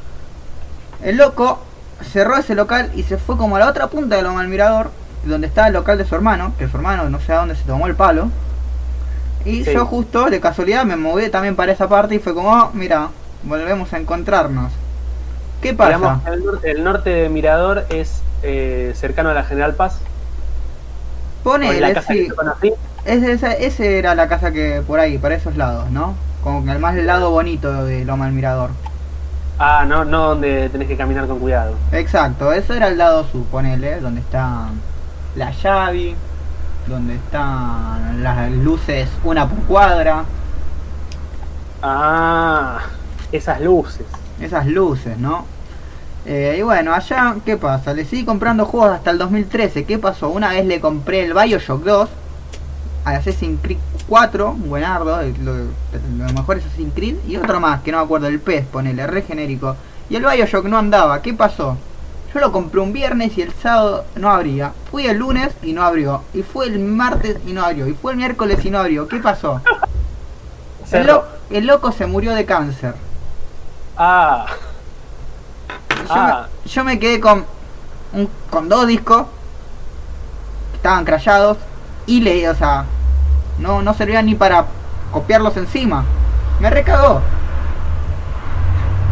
El 1.03 1.17
loco 1.17 1.61
cerró 2.13 2.37
ese 2.37 2.55
local 2.55 2.91
y 2.95 3.03
se 3.03 3.17
fue 3.19 3.37
como 3.37 3.57
a 3.57 3.59
la 3.61 3.69
otra 3.69 3.87
punta 3.89 4.17
de 4.17 4.23
Loma 4.23 4.41
al 4.41 4.49
Mirador. 4.49 4.91
Donde 5.25 5.47
estaba 5.47 5.69
el 5.69 5.73
local 5.75 5.97
de 5.99 6.05
su 6.05 6.15
hermano. 6.15 6.53
Que 6.59 6.69
su 6.69 6.77
hermano 6.77 7.09
no 7.09 7.21
sé 7.21 7.33
a 7.33 7.37
dónde 7.37 7.57
se 7.57 7.65
tomó 7.65 7.87
el 7.87 7.95
palo. 7.95 8.29
Y 9.45 9.65
Sí. 9.65 9.73
yo 9.75 9.87
justo, 9.87 10.31
de 10.31 10.41
casualidad, 10.41 10.85
me 10.85 10.97
moví 10.97 11.29
también 11.31 11.57
para 11.57 11.73
esa 11.73 11.89
parte 11.89 12.15
y 12.15 12.19
fue 12.19 12.35
como, 12.35 12.55
"Ah, 12.55 12.71
mira, 12.73 13.09
volvemos 13.43 13.93
a 13.93 13.99
encontrarnos. 13.99 14.73
¿Qué 15.61 15.73
pasa? 15.75 15.97
Digamos, 15.97 16.27
el, 16.27 16.45
norte, 16.45 16.71
el 16.71 16.85
norte 16.85 17.11
de 17.11 17.29
Mirador 17.29 17.85
es 17.91 18.23
eh, 18.43 18.93
cercano 18.95 19.31
a 19.31 19.35
la 19.35 19.45
General 19.45 19.75
Paz. 19.75 19.99
Ponele, 21.43 21.95
sí. 22.07 22.29
Ese, 23.05 23.33
ese, 23.33 23.67
ese 23.67 23.99
era 23.99 24.15
la 24.15 24.29
casa 24.29 24.51
que 24.53 24.83
por 24.87 24.99
ahí, 24.99 25.19
para 25.19 25.35
esos 25.35 25.57
lados, 25.57 25.91
¿no? 25.91 26.15
Como 26.45 26.65
que 26.65 26.71
el 26.71 26.79
más 26.79 26.95
lado 26.95 27.31
bonito 27.31 27.85
de 27.85 28.05
Loma 28.05 28.27
del 28.27 28.35
Mirador. 28.35 28.71
Ah, 29.59 29.85
no, 29.89 30.05
no 30.05 30.29
donde 30.29 30.69
tenés 30.69 30.87
que 30.89 30.97
caminar 30.97 31.27
con 31.27 31.39
cuidado. 31.39 31.75
Exacto, 31.93 32.53
eso 32.53 32.75
era 32.75 32.89
el 32.89 32.99
lado 32.99 33.25
sur, 33.33 33.43
ponele, 33.45 34.01
donde 34.01 34.21
está 34.21 34.67
la 35.37 35.51
llave, 35.53 36.15
donde 36.87 37.15
están 37.15 38.23
las 38.23 38.51
luces 38.53 39.09
una 39.25 39.49
por 39.49 39.59
cuadra, 39.61 40.25
Ah, 41.83 42.79
esas 43.33 43.61
luces. 43.61 44.07
esas 44.41 44.67
luces, 44.67 45.19
¿no? 45.19 45.45
Eh, 46.27 46.57
y 46.59 46.63
bueno, 46.63 46.95
allá, 46.95 47.37
¿qué 47.45 47.57
pasa? 47.59 47.93
Le 47.93 48.05
seguí 48.07 48.25
comprando 48.25 48.65
juegos 48.65 48.93
hasta 48.93 49.11
el 49.11 49.19
2013. 49.19 49.85
¿Qué 49.85 49.99
pasó? 49.99 50.31
Una 50.31 50.49
vez 50.51 50.65
le 50.67 50.81
compré 50.81 51.25
el 51.27 51.35
Bioshock 51.35 51.85
2, 51.85 52.09
al 52.09 52.09
Assassin's 53.05 53.61
Creed 53.63 53.79
4, 54.09 54.53
buenardo, 54.55 55.21
eh, 55.21 55.35
lo, 55.43 55.55
lo 55.55 56.33
mejor 56.33 56.59
es 56.59 56.65
Assassin's 56.67 56.95
Creed, 56.95 57.17
y 57.27 57.37
otro 57.37 57.61
más, 57.61 57.83
que 57.83 57.93
no 57.93 57.99
me 57.99 58.05
acuerdo, 58.05 58.27
el 58.29 58.41
PES, 58.41 58.67
ponele, 58.67 59.07
re 59.07 59.23
genérico. 59.23 59.77
Y 60.11 60.17
el 60.17 60.25
Bioshock 60.25 60.65
no 60.67 60.79
andaba, 60.79 61.21
¿qué 61.23 61.33
pasó? 61.35 61.77
Yo 62.33 62.41
lo 62.41 62.51
compré 62.53 62.81
un 62.81 62.93
viernes 62.93 63.37
y 63.39 63.43
el 63.43 63.53
sábado 63.53 64.05
no 64.17 64.29
abría. 64.31 64.73
Fui 64.91 65.07
el 65.07 65.19
lunes 65.19 65.53
y 65.63 65.73
no 65.73 65.83
abrió. 65.85 66.23
Y 66.35 66.43
fue 66.43 66.67
el 66.67 66.79
martes 66.81 67.39
y 67.47 67.53
no 67.53 67.63
abrió. 67.65 67.87
Y 67.87 67.95
fue 67.95 68.13
el 68.13 68.19
miércoles 68.19 68.65
y 68.65 68.71
no 68.71 68.81
abrió. 68.81 69.07
¿Qué 69.07 69.19
pasó? 69.21 69.61
El, 70.83 70.89
Cerró. 70.89 71.25
lo- 71.51 71.57
el 71.57 71.67
loco 71.67 71.93
se 71.93 72.07
murió 72.07 72.35
de 72.35 72.45
cáncer. 72.45 72.95
Ah, 73.97 74.47
Yo, 75.89 76.05
Ah. 76.11 76.49
me, 76.65 76.71
yo 76.71 76.85
me 76.85 76.99
quedé 76.99 77.21
con, 77.21 77.45
un- 78.13 78.29
con 78.51 78.69
dos 78.69 78.87
discos 78.87 79.27
que 80.73 80.77
estaban 80.77 81.05
crayados 81.05 81.57
y 82.07 82.21
leí, 82.21 82.47
o 82.47 82.55
sea, 82.55 82.85
no, 83.59 83.83
no 83.83 83.95
servían 83.95 84.27
ni 84.27 84.35
para 84.35 84.67
copiarlos 85.11 85.57
encima. 85.57 86.05
Me 86.61 86.71
recagó. 86.71 87.21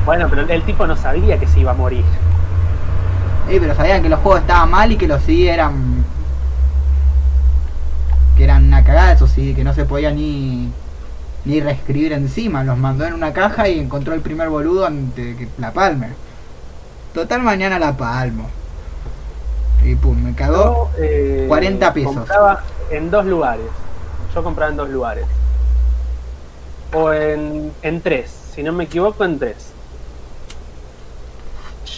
bueno, 0.05 0.27
pero 0.29 0.43
el 0.43 0.63
tipo 0.63 0.87
no 0.87 0.97
sabía 0.97 1.39
que 1.39 1.47
se 1.47 1.61
iba 1.61 1.73
a 1.73 1.75
morir. 1.75 2.05
Eh, 3.49 3.59
pero 3.61 3.75
sabían 3.75 4.03
que 4.03 4.09
los 4.09 4.21
juegos 4.21 4.41
estaban 4.41 4.71
mal 4.71 4.93
y 4.93 4.97
que 4.97 5.09
los 5.09 5.23
CD 5.23 5.51
eran. 5.51 6.05
que 8.37 8.45
eran 8.45 8.65
una 8.67 8.85
cagada 8.85 9.13
esos 9.13 9.31
CD, 9.31 9.55
que 9.55 9.65
no 9.65 9.75
se 9.75 9.85
podía 9.85 10.11
ni. 10.11 10.71
ni 11.45 11.61
reescribir 11.61 12.13
encima. 12.13 12.65
Los 12.65 12.79
mandó 12.79 13.05
en 13.05 13.15
una 13.15 13.33
caja 13.33 13.69
y 13.69 13.79
encontró 13.79 14.15
el 14.15 14.21
primer 14.21 14.49
boludo 14.49 14.87
ante 14.87 15.37
que 15.37 15.49
la 15.59 15.73
palme. 15.73 16.09
Total, 17.15 17.43
mañana 17.43 17.79
la 17.79 17.97
palmo. 17.97 18.49
Y 19.85 19.97
pum, 19.97 20.17
me 20.23 20.35
cagó. 20.35 20.91
Yo, 20.97 21.03
eh, 21.03 21.45
40 21.49 21.93
pesos. 21.93 22.15
Compraba 22.15 22.63
en 22.93 23.11
dos 23.11 23.25
lugares. 23.25 23.67
Yo 24.35 24.43
compraba 24.43 24.71
en 24.71 24.77
dos 24.77 24.89
lugares. 24.89 25.27
O 26.93 27.13
en, 27.13 27.73
en 27.83 28.01
tres. 28.01 28.31
Si 28.55 28.63
no 28.63 28.73
me 28.73 28.85
equivoco, 28.85 29.25
en 29.25 29.39
tres. 29.39 29.73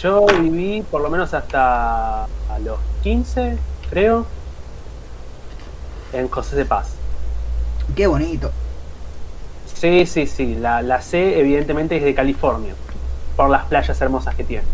Yo 0.01 0.25
viví 0.41 0.83
por 0.89 1.01
lo 1.01 1.09
menos 1.09 1.33
hasta 1.33 2.23
a 2.23 2.59
los 2.63 2.79
15, 3.03 3.57
creo, 3.89 4.25
en 6.13 6.29
José 6.29 6.55
de 6.55 6.65
Paz. 6.65 6.93
Qué 7.95 8.07
bonito. 8.07 8.51
Sí, 9.73 10.05
sí, 10.05 10.27
sí. 10.27 10.55
La, 10.55 10.81
la 10.81 11.01
C 11.01 11.39
evidentemente 11.39 11.97
es 11.97 12.03
de 12.03 12.15
California. 12.15 12.73
Por 13.35 13.49
las 13.49 13.65
playas 13.65 13.99
hermosas 13.99 14.35
que 14.35 14.43
tiene. 14.45 14.65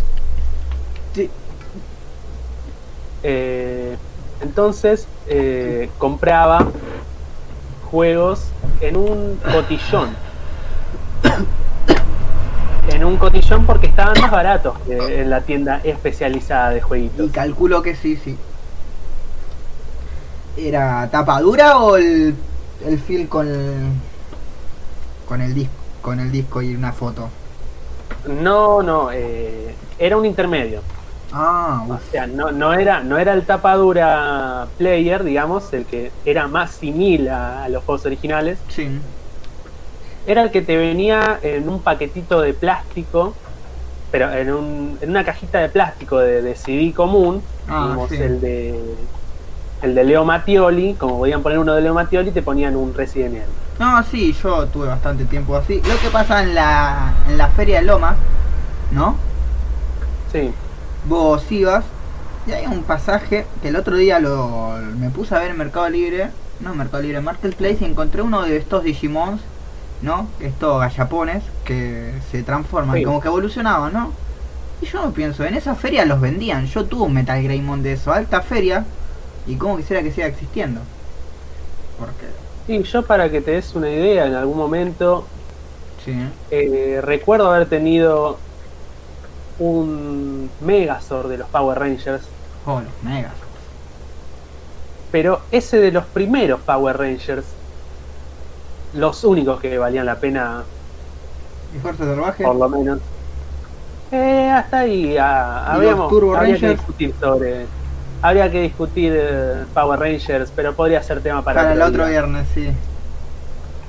Sí. 1.15 1.29
Eh, 3.23 3.97
entonces 4.41 5.07
eh, 5.27 5.89
compraba 5.97 6.67
juegos 7.89 8.45
en 8.81 8.97
un 8.97 9.39
cotillón. 9.51 10.09
En 12.89 13.03
un 13.05 13.17
cotillón 13.17 13.65
porque 13.65 13.87
estaban 13.87 14.19
más 14.19 14.31
baratos 14.31 14.77
que 14.85 15.21
en 15.21 15.29
la 15.29 15.41
tienda 15.41 15.81
especializada 15.83 16.71
de 16.71 16.77
Y 16.77 16.81
jueguitos. 16.81 17.31
calculo 17.31 17.81
que 17.81 17.95
sí, 17.95 18.15
sí. 18.17 18.37
¿Era 20.57 21.09
tapa 21.09 21.39
dura 21.41 21.77
o 21.79 21.95
el, 21.95 22.35
el 22.85 22.99
film 22.99 23.27
con 23.27 23.47
el, 23.47 23.91
con 25.27 25.41
el 25.41 25.53
disco 25.53 25.73
con 26.01 26.19
el 26.19 26.31
disco 26.31 26.61
y 26.61 26.73
una 26.75 26.91
foto? 26.91 27.29
No, 28.27 28.81
no, 28.81 29.11
eh, 29.11 29.73
era 29.99 30.17
un 30.17 30.25
intermedio. 30.25 30.81
Ah, 31.33 31.85
O 31.89 31.97
sea, 32.11 32.27
no, 32.27 32.51
no, 32.51 32.73
era, 32.73 33.03
no 33.03 33.17
era 33.17 33.33
el 33.33 33.45
tapadura 33.45 34.67
player, 34.77 35.23
digamos, 35.23 35.71
el 35.73 35.85
que 35.85 36.11
era 36.25 36.47
más 36.47 36.71
simil 36.71 37.29
a, 37.29 37.63
a 37.63 37.69
los 37.69 37.83
juegos 37.83 38.05
originales. 38.05 38.59
sí. 38.67 38.99
Era 40.27 40.43
el 40.43 40.51
que 40.51 40.61
te 40.61 40.77
venía 40.77 41.39
en 41.41 41.67
un 41.67 41.81
paquetito 41.81 42.41
de 42.41 42.53
plástico, 42.53 43.33
pero 44.11 44.31
en, 44.31 44.51
un, 44.53 44.97
en 45.01 45.09
una 45.09 45.23
cajita 45.25 45.59
de 45.59 45.69
plástico 45.69 46.19
de, 46.19 46.41
de 46.41 46.55
CD 46.55 46.93
común, 46.93 47.41
Ah, 47.67 47.83
digamos, 47.83 48.09
sí. 48.09 48.17
el 48.17 48.39
de 48.41 48.95
el 49.81 49.95
de 49.95 50.03
Leo 50.03 50.23
Mattioli, 50.25 50.93
como 50.93 51.17
podían 51.17 51.41
poner 51.41 51.57
uno 51.57 51.73
de 51.73 51.81
Leo 51.81 51.93
Mattioli, 51.95 52.31
te 52.31 52.43
ponían 52.43 52.75
un 52.75 52.93
Resident 52.93 53.33
Evil. 53.35 53.47
No, 53.79 54.03
sí, 54.03 54.31
yo 54.33 54.67
tuve 54.67 54.87
bastante 54.87 55.25
tiempo 55.25 55.55
así. 55.55 55.81
Lo 55.81 55.97
que 55.99 56.09
pasa 56.11 56.43
en 56.43 56.53
la 56.53 57.13
en 57.27 57.37
la 57.37 57.47
feria 57.49 57.79
de 57.79 57.85
Lomas, 57.85 58.15
¿no? 58.91 59.15
Sí, 60.31 60.53
Vos 61.05 61.51
ibas 61.51 61.83
y 62.47 62.51
hay 62.51 62.65
un 62.65 62.83
pasaje 62.83 63.45
que 63.61 63.67
el 63.69 63.75
otro 63.75 63.95
día 63.97 64.19
lo 64.19 64.75
me 64.97 65.09
puse 65.09 65.35
a 65.35 65.39
ver 65.39 65.51
en 65.51 65.57
Mercado 65.57 65.89
Libre, 65.89 66.29
no 66.59 66.71
en 66.71 66.77
Mercado 66.77 67.03
Libre, 67.03 67.21
Marketplace 67.21 67.77
y 67.81 67.85
encontré 67.85 68.21
uno 68.21 68.43
de 68.43 68.57
estos 68.57 68.83
Digimons, 68.83 69.41
¿no? 70.01 70.27
Estos 70.39 70.79
gallapones 70.79 71.43
que 71.65 72.13
se 72.31 72.43
transforman, 72.43 72.97
Sí. 72.97 73.03
como 73.03 73.19
que 73.21 73.27
evolucionaban, 73.27 73.93
¿no? 73.93 74.11
Y 74.81 74.85
yo 74.87 75.01
no 75.03 75.11
pienso, 75.11 75.43
en 75.43 75.53
esa 75.55 75.75
feria 75.75 76.05
los 76.05 76.19
vendían. 76.21 76.65
Yo 76.65 76.85
tuve 76.85 77.03
un 77.03 77.13
Metal 77.13 77.41
Greymon 77.41 77.83
de 77.83 77.93
eso, 77.93 78.11
alta 78.11 78.41
feria, 78.41 78.85
y 79.45 79.55
como 79.55 79.77
quisiera 79.77 80.01
que 80.01 80.11
siga 80.11 80.27
existiendo. 80.27 80.81
Porque, 81.99 82.25
y 82.67 82.81
yo 82.83 83.03
para 83.05 83.29
que 83.29 83.41
te 83.41 83.51
des 83.51 83.75
una 83.75 83.89
idea, 83.89 84.25
en 84.25 84.33
algún 84.33 84.57
momento 84.57 85.27
sí, 86.03 86.15
eh, 86.49 86.99
recuerdo 87.03 87.51
haber 87.51 87.67
tenido 87.69 88.39
un 89.61 90.49
Megazord 90.61 91.29
de 91.29 91.37
los 91.37 91.47
Power 91.49 91.77
Rangers, 91.79 92.23
Oh, 92.65 92.81
los 92.81 93.03
megas. 93.03 93.31
pero 95.11 95.41
ese 95.51 95.77
de 95.77 95.91
los 95.91 96.05
primeros 96.05 96.61
Power 96.61 96.97
Rangers, 96.97 97.45
los 98.93 99.23
únicos 99.23 99.59
que 99.61 99.77
valían 99.77 100.05
la 100.05 100.15
pena 100.15 100.63
¿Y 101.75 101.79
Fuerza 101.79 102.05
Salvaje? 102.05 102.43
por 102.43 102.55
lo 102.55 102.69
menos. 102.69 102.99
Eh, 104.11 104.49
hasta 104.53 104.79
ahí 104.79 105.15
ah, 105.17 105.63
¿Y 105.67 105.75
habríamos- 105.75 105.99
los 105.99 106.09
Turbo 106.09 106.35
habría 106.35 106.57
que 106.57 106.69
discutir 106.69 107.13
sobre. 107.19 107.65
Habría 108.23 108.51
que 108.51 108.61
discutir 108.61 109.13
eh, 109.15 109.63
Power 109.73 109.99
Rangers, 109.99 110.51
pero 110.55 110.73
podría 110.75 111.01
ser 111.01 111.21
tema 111.21 111.43
para, 111.43 111.61
Para 111.61 111.73
el 111.73 111.81
otro 111.81 112.03
día. 112.03 112.11
viernes, 112.21 112.47
sí. 112.53 112.69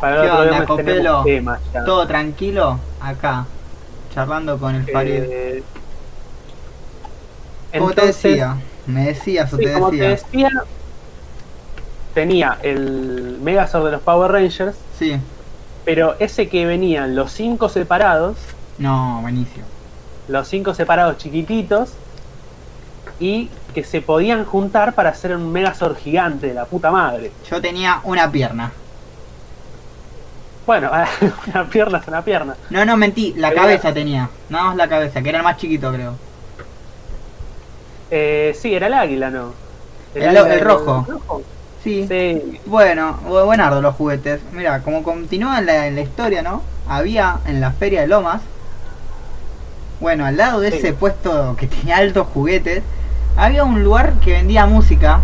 Para 0.00 0.16
el 0.16 0.22
¿Qué 0.22 0.26
otro 0.30 0.42
onda, 0.42 0.74
viernes 0.74 1.24
tenemos 1.24 1.58
ya. 1.72 1.84
Todo 1.84 2.06
tranquilo, 2.06 2.78
acá, 3.00 3.44
charlando 4.14 4.58
con 4.58 4.74
el 4.74 4.86
Farid. 4.90 5.22
Eh, 5.24 5.62
entonces, 7.72 8.16
te 8.20 8.28
decía, 8.28 8.56
me 8.86 9.06
decías 9.06 9.52
o 9.52 9.56
sí, 9.56 9.64
te 9.64 9.72
como 9.72 9.90
te 9.90 9.96
decía. 9.96 10.48
decía, 10.48 10.50
tenía 12.14 12.58
el 12.62 13.38
Megazord 13.42 13.86
de 13.86 13.92
los 13.92 14.02
Power 14.02 14.30
Rangers, 14.30 14.76
Sí, 14.98 15.16
Pero 15.84 16.14
ese 16.20 16.48
que 16.48 16.66
venían 16.66 17.14
los 17.16 17.32
cinco 17.32 17.68
separados, 17.68 18.36
No, 18.78 19.18
buenísimo. 19.22 19.64
los 20.28 20.46
cinco 20.48 20.74
separados 20.74 21.16
chiquititos, 21.18 21.90
y 23.18 23.48
que 23.74 23.84
se 23.84 24.02
podían 24.02 24.44
juntar 24.44 24.94
para 24.94 25.10
hacer 25.10 25.34
un 25.34 25.50
Megazord 25.50 25.96
gigante 25.96 26.48
de 26.48 26.54
la 26.54 26.66
puta 26.66 26.90
madre. 26.90 27.30
Yo 27.50 27.60
tenía 27.62 28.00
una 28.04 28.30
pierna. 28.30 28.72
Bueno, 30.66 30.90
una 31.52 31.64
pierna 31.68 31.98
es 31.98 32.08
una 32.08 32.22
pierna. 32.24 32.54
No, 32.70 32.84
no, 32.84 32.96
mentí, 32.96 33.34
la 33.36 33.48
Pero- 33.50 33.62
cabeza 33.62 33.92
tenía. 33.92 34.28
Nada 34.48 34.64
más 34.66 34.76
la 34.76 34.88
cabeza, 34.88 35.20
que 35.22 35.28
era 35.28 35.38
el 35.38 35.44
más 35.44 35.56
chiquito, 35.56 35.92
creo. 35.92 36.14
Eh, 38.10 38.56
sí, 38.60 38.74
era 38.74 38.86
el 38.86 38.94
águila, 38.94 39.30
¿no? 39.30 39.52
El- 40.14 40.22
águila 40.24 40.40
el 40.42 40.48
del- 40.48 40.60
rojo. 40.60 41.06
rojo. 41.08 41.42
Sí. 41.82 42.06
Sí, 42.08 42.60
Bueno, 42.66 43.18
bu- 43.26 43.44
buenardo 43.44 43.80
los 43.82 43.94
juguetes. 43.96 44.40
Mira, 44.52 44.82
como 44.82 45.02
continúa 45.02 45.58
en 45.58 45.66
la, 45.66 45.86
en 45.88 45.96
la 45.96 46.02
historia, 46.02 46.42
¿no? 46.42 46.62
Había 46.88 47.38
en 47.46 47.60
la 47.60 47.72
feria 47.72 48.02
de 48.02 48.06
Lomas. 48.06 48.40
Bueno, 50.00 50.24
al 50.26 50.36
lado 50.36 50.60
de 50.60 50.70
Sí. 50.70 50.78
ese 50.78 50.92
puesto 50.92 51.56
que 51.58 51.66
tenía 51.68 51.96
altos 51.96 52.28
juguetes, 52.32 52.82
había 53.36 53.64
un 53.64 53.82
lugar 53.82 54.12
que 54.24 54.32
vendía 54.32 54.66
música. 54.66 55.20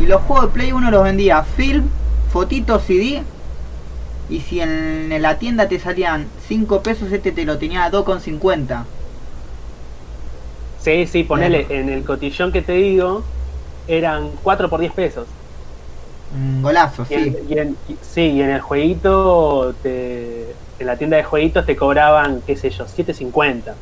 Y 0.00 0.06
los 0.06 0.22
juegos 0.22 0.46
de 0.46 0.52
Play 0.54 0.72
1 0.72 0.90
los 0.90 1.04
vendía 1.04 1.42
film, 1.44 1.88
fotitos 2.32 2.82
CD. 2.84 3.22
Y 4.30 4.40
si 4.40 4.60
en, 4.60 5.12
la 5.20 5.38
tienda 5.38 5.68
te 5.68 5.78
salían 5.78 6.26
5 6.48 6.82
pesos, 6.82 7.12
este 7.12 7.32
te 7.32 7.44
lo 7.44 7.58
tenía 7.58 7.84
a 7.84 7.90
2,50. 7.90 8.84
sí, 10.80 11.06
sí, 11.06 11.24
ponele, 11.24 11.66
en 11.70 11.88
el 11.88 12.02
cotillón 12.04 12.50
que 12.52 12.62
te 12.62 12.72
digo, 12.72 13.22
eran 13.86 14.30
4 14.42 14.68
por 14.70 14.80
10 14.80 14.92
pesos. 14.92 15.26
Un 16.34 16.62
golazo, 16.62 17.06
Y 17.10 17.14
en- 17.14 17.32
sí. 17.34 17.38
y 17.50 17.58
en- 17.58 17.76
sí, 18.00 18.20
y 18.22 18.42
en 18.42 18.50
el 18.50 18.60
jueguito, 18.60 19.74
te, 19.82 20.54
en 20.78 20.86
la 20.86 20.96
tienda 20.96 21.18
de 21.18 21.24
jueguitos 21.24 21.66
te 21.66 21.76
cobraban, 21.76 22.42
qué 22.46 22.56
sé 22.56 22.70
yo, 22.70 22.86
7.50. 22.86 23.74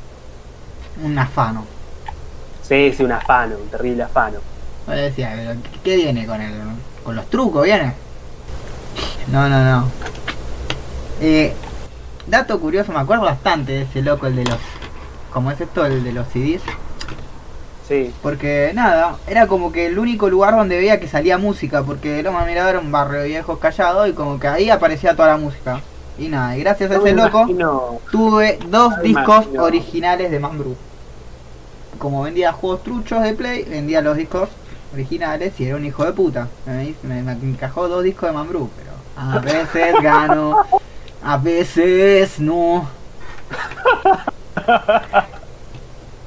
Un 1.04 1.16
afano. 1.18 1.64
Sí, 2.62 2.92
sí, 2.96 3.02
un 3.04 3.12
afano, 3.12 3.56
un 3.62 3.68
terrible 3.68 4.02
afano. 4.02 4.38
Yo 4.86 4.92
decía, 4.94 5.32
pero 5.36 5.60
¿qué- 5.62 5.78
¿qué 5.84 5.96
viene 5.96 6.26
con 6.26 6.40
el, 6.40 6.54
con 7.04 7.14
los 7.16 7.26
trucos? 7.30 7.64
¿Viene? 7.64 7.94
No, 9.30 9.48
no, 9.48 9.64
no. 9.64 9.88
Eh, 11.20 11.52
dato 12.26 12.58
curioso, 12.60 12.92
me 12.92 12.98
acuerdo 13.00 13.24
bastante 13.24 13.72
de 13.72 13.82
ese 13.82 14.02
loco, 14.02 14.26
el 14.26 14.36
de 14.36 14.44
los... 14.44 14.58
¿Cómo 15.32 15.50
es 15.50 15.60
esto? 15.60 15.84
El 15.86 16.02
de 16.02 16.12
los 16.12 16.26
CDs. 16.28 16.62
Sí, 17.86 18.12
Porque 18.22 18.70
nada, 18.74 19.16
era 19.26 19.46
como 19.48 19.72
que 19.72 19.86
el 19.86 19.98
único 19.98 20.28
lugar 20.30 20.54
donde 20.56 20.76
veía 20.76 21.00
que 21.00 21.08
salía 21.08 21.38
música, 21.38 21.82
porque 21.82 22.22
Loma 22.22 22.44
Mirador 22.44 22.70
era 22.70 22.78
un 22.80 22.92
barrio 22.92 23.20
de 23.20 23.28
viejos 23.28 23.58
callados 23.58 24.08
y 24.08 24.12
como 24.12 24.38
que 24.38 24.46
ahí 24.46 24.70
aparecía 24.70 25.16
toda 25.16 25.28
la 25.30 25.36
música. 25.36 25.80
Y 26.16 26.28
nada, 26.28 26.56
y 26.56 26.60
gracias 26.60 26.90
a 26.90 26.94
No 26.98 27.00
ese 27.06 27.16
loco 27.16 27.38
imagino- 27.40 27.98
tuve 28.12 28.58
dos 28.68 28.96
No 28.96 29.02
discos 29.02 29.44
imagino. 29.44 29.64
originales 29.64 30.30
de 30.30 30.38
Mambrú. 30.38 30.76
Como 31.98 32.22
vendía 32.22 32.52
juegos 32.52 32.82
truchos 32.84 33.22
de 33.22 33.32
Play, 33.34 33.64
vendía 33.64 34.00
los 34.02 34.16
discos 34.16 34.48
originales 34.94 35.58
y 35.58 35.64
era 35.66 35.76
un 35.76 35.84
hijo 35.84 36.04
de 36.04 36.12
puta. 36.12 36.48
Me, 36.66 36.94
me- 37.02 37.22
me 37.22 37.32
encajó 37.32 37.88
dos 37.88 38.04
discos 38.04 38.28
de 38.28 38.34
Mambrú, 38.36 38.70
pero 38.76 38.90
a 39.16 39.38
veces 39.40 39.94
gano, 40.00 40.58
a 41.22 41.36
veces 41.38 42.38
no. 42.40 42.88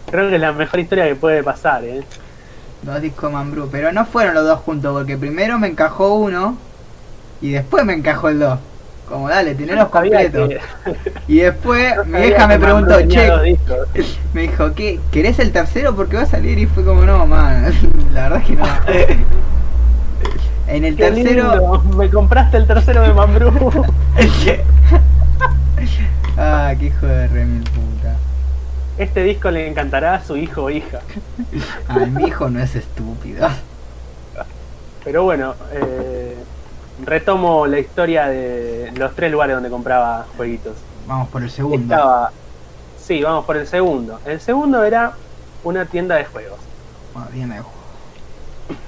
creo 0.10 0.30
que 0.30 0.36
es 0.36 0.42
la 0.42 0.52
mejor 0.52 0.80
historia 0.80 1.08
que 1.08 1.16
puede 1.16 1.44
pasar, 1.44 1.84
¿eh? 1.84 2.04
Dos 2.84 3.02
discos 3.02 3.30
de 3.30 3.36
Mambrú, 3.36 3.70
pero 3.72 3.92
no 3.92 4.06
fueron 4.06 4.34
los 4.36 4.46
dos 4.46 4.60
juntos, 4.60 4.94
porque 4.94 5.18
primero 5.18 5.58
me 5.58 5.68
encajó 5.68 6.16
uno 6.16 6.58
y 7.42 7.52
después 7.52 7.86
me 7.86 7.94
encajó 7.94 8.30
el 8.30 8.40
dos. 8.40 8.60
Como 9.08 9.28
dale, 9.30 9.54
tenerlos 9.56 9.90
Sabía 9.92 10.30
completos. 10.32 10.50
que- 10.50 11.12
Y 11.28 11.40
después 11.40 11.96
no 12.06 12.06
mi 12.06 12.22
vieja 12.22 12.48
me 12.48 12.60
preguntó, 12.60 13.02
che. 13.08 13.58
Me 14.34 14.42
dijo, 14.44 14.74
¿qué? 14.74 15.00
¿Querés 15.12 15.38
el 15.40 15.52
tercero? 15.52 15.96
Porque 15.96 16.16
va 16.16 16.24
a 16.24 16.26
salir 16.26 16.58
y 16.58 16.66
fue 16.66 16.84
como, 16.84 17.04
no, 17.04 17.26
man. 17.28 17.72
La 18.14 18.24
verdad 18.30 18.40
es 18.42 18.46
que 18.48 18.56
no. 18.56 18.66
En 20.68 20.86
el 20.86 20.96
Qué 20.96 21.04
tercero. 21.12 21.52
lindo, 21.52 21.84
me 21.98 22.10
compraste 22.10 22.58
el 22.58 22.66
tercero 22.66 23.02
de 23.04 23.14
Mambrú. 23.14 23.52
Ah, 26.38 26.74
qué 26.80 26.86
hijo 26.88 27.06
de 27.06 27.28
remil 27.28 27.64
puta. 27.64 28.16
Este 28.98 29.24
disco 29.24 29.50
le 29.50 29.68
encantará 29.68 30.16
a 30.16 30.24
su 30.24 30.38
hijo 30.38 30.64
o 30.64 30.70
hija. 30.70 31.00
Ay, 31.88 32.10
mi 32.12 32.26
hijo 32.26 32.50
no 32.50 32.60
es 32.62 32.76
estúpido. 32.76 33.50
Pero 35.04 35.24
bueno, 35.24 35.56
eh, 35.72 36.38
retomo 37.04 37.66
la 37.68 37.80
historia 37.80 38.28
de 38.28 38.92
los 38.96 39.16
tres 39.16 39.32
lugares 39.32 39.56
donde 39.56 39.70
compraba 39.70 40.26
jueguitos. 40.38 40.76
Vamos 41.08 41.28
por 41.30 41.42
el 41.42 41.50
segundo. 41.50 41.82
Estaba. 41.82 42.32
Sí, 43.00 43.22
vamos 43.22 43.46
por 43.46 43.58
el 43.58 43.68
segundo. 43.68 44.20
El 44.26 44.40
segundo 44.40 44.84
era 44.84 45.14
una 45.64 45.86
tienda 45.86 46.16
de 46.16 46.26
juegos. 46.26 46.60
Bueno, 47.14 47.30
de 47.32 47.46
juego. 47.60 47.72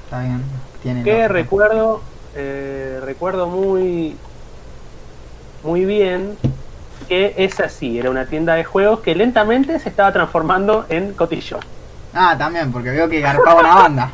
Está 0.05 0.21
bien. 0.21 0.43
Tiene 0.83 1.03
Que 1.03 1.27
recuerdo. 1.27 2.01
eh, 2.35 3.01
recuerdo 3.03 3.47
muy. 3.47 4.15
Muy 5.63 5.83
bien 5.83 6.37
que 7.05 7.33
es 7.37 7.59
así, 7.59 7.99
era 7.99 8.09
una 8.09 8.25
tienda 8.25 8.53
de 8.55 8.63
juegos 8.63 8.99
que 9.01 9.15
lentamente 9.15 9.79
se 9.79 9.89
estaba 9.89 10.11
transformando 10.11 10.85
en 10.89 11.13
cotillón. 11.13 11.59
Ah, 12.13 12.35
también, 12.37 12.71
porque 12.71 12.89
veo 12.91 13.07
que 13.09 13.21
garpaba 13.21 13.59
una 13.61 13.75
banda. 13.75 14.11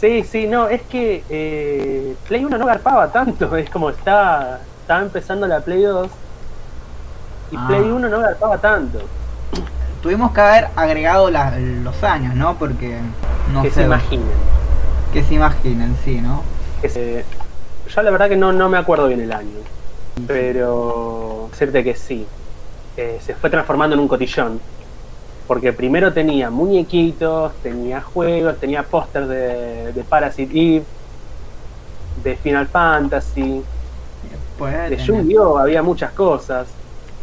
Sí, 0.00 0.24
sí, 0.24 0.46
no, 0.46 0.68
es 0.68 0.82
que 0.82 1.24
eh, 1.30 2.14
Play 2.28 2.44
1 2.44 2.58
no 2.58 2.66
garpaba 2.66 3.10
tanto, 3.10 3.56
es 3.56 3.70
como 3.70 3.90
estaba, 3.90 4.58
estaba 4.82 5.00
empezando 5.00 5.46
la 5.46 5.60
Play 5.60 5.82
2 5.82 6.08
y 7.52 7.56
Ah. 7.56 7.64
Play 7.68 7.82
1 7.82 8.08
no 8.08 8.18
garpaba 8.20 8.58
tanto. 8.58 8.98
Tuvimos 10.02 10.32
que 10.32 10.40
haber 10.40 10.68
agregado 10.76 11.30
la- 11.30 11.56
los 11.58 12.02
años, 12.04 12.34
¿no? 12.34 12.56
Porque. 12.56 12.98
No 13.52 13.62
que 13.62 13.70
sé. 13.70 13.76
se 13.76 13.82
imaginen. 13.84 14.26
Que 15.12 15.22
se 15.22 15.34
imaginen, 15.34 15.96
sí, 16.04 16.20
¿no? 16.20 16.42
Que 16.82 16.88
se- 16.90 17.24
yo 17.88 18.02
la 18.02 18.10
verdad 18.10 18.28
que 18.28 18.36
no, 18.36 18.52
no 18.52 18.68
me 18.68 18.76
acuerdo 18.76 19.06
bien 19.06 19.20
el 19.20 19.32
año, 19.32 19.48
pero 20.26 21.48
decirte 21.50 21.84
que 21.84 21.94
sí, 21.94 22.26
eh, 22.96 23.18
se 23.20 23.34
fue 23.34 23.50
transformando 23.50 23.94
en 23.94 24.00
un 24.00 24.08
cotillón. 24.08 24.60
Porque 25.46 25.72
primero 25.74 26.12
tenía 26.12 26.48
muñequitos, 26.48 27.52
tenía 27.62 28.00
juegos, 28.00 28.58
tenía 28.58 28.82
pósters 28.82 29.28
de, 29.28 29.92
de 29.92 30.04
Parasite 30.04 30.52
Eve, 30.52 30.84
de 32.22 32.36
Final 32.36 32.66
Fantasy, 32.66 33.62
de 34.88 34.96
Yu-Gi-Oh! 34.96 35.58
había 35.58 35.82
muchas 35.82 36.12
cosas. 36.12 36.68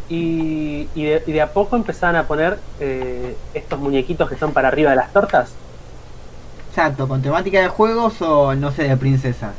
Y, 0.08 0.88
y 0.94 1.04
de, 1.04 1.22
y 1.26 1.32
de 1.32 1.40
a 1.40 1.52
poco 1.52 1.74
empezaban 1.74 2.16
a 2.16 2.26
poner 2.26 2.58
eh, 2.80 3.34
estos 3.54 3.78
muñequitos 3.78 4.28
que 4.28 4.36
son 4.36 4.52
para 4.52 4.68
arriba 4.68 4.90
de 4.90 4.96
las 4.96 5.12
tortas. 5.12 5.52
Exacto, 6.68 7.08
con 7.08 7.22
temática 7.22 7.60
de 7.60 7.68
juegos 7.68 8.20
o 8.20 8.54
no 8.54 8.70
sé, 8.72 8.84
de 8.84 8.96
princesas. 8.96 9.52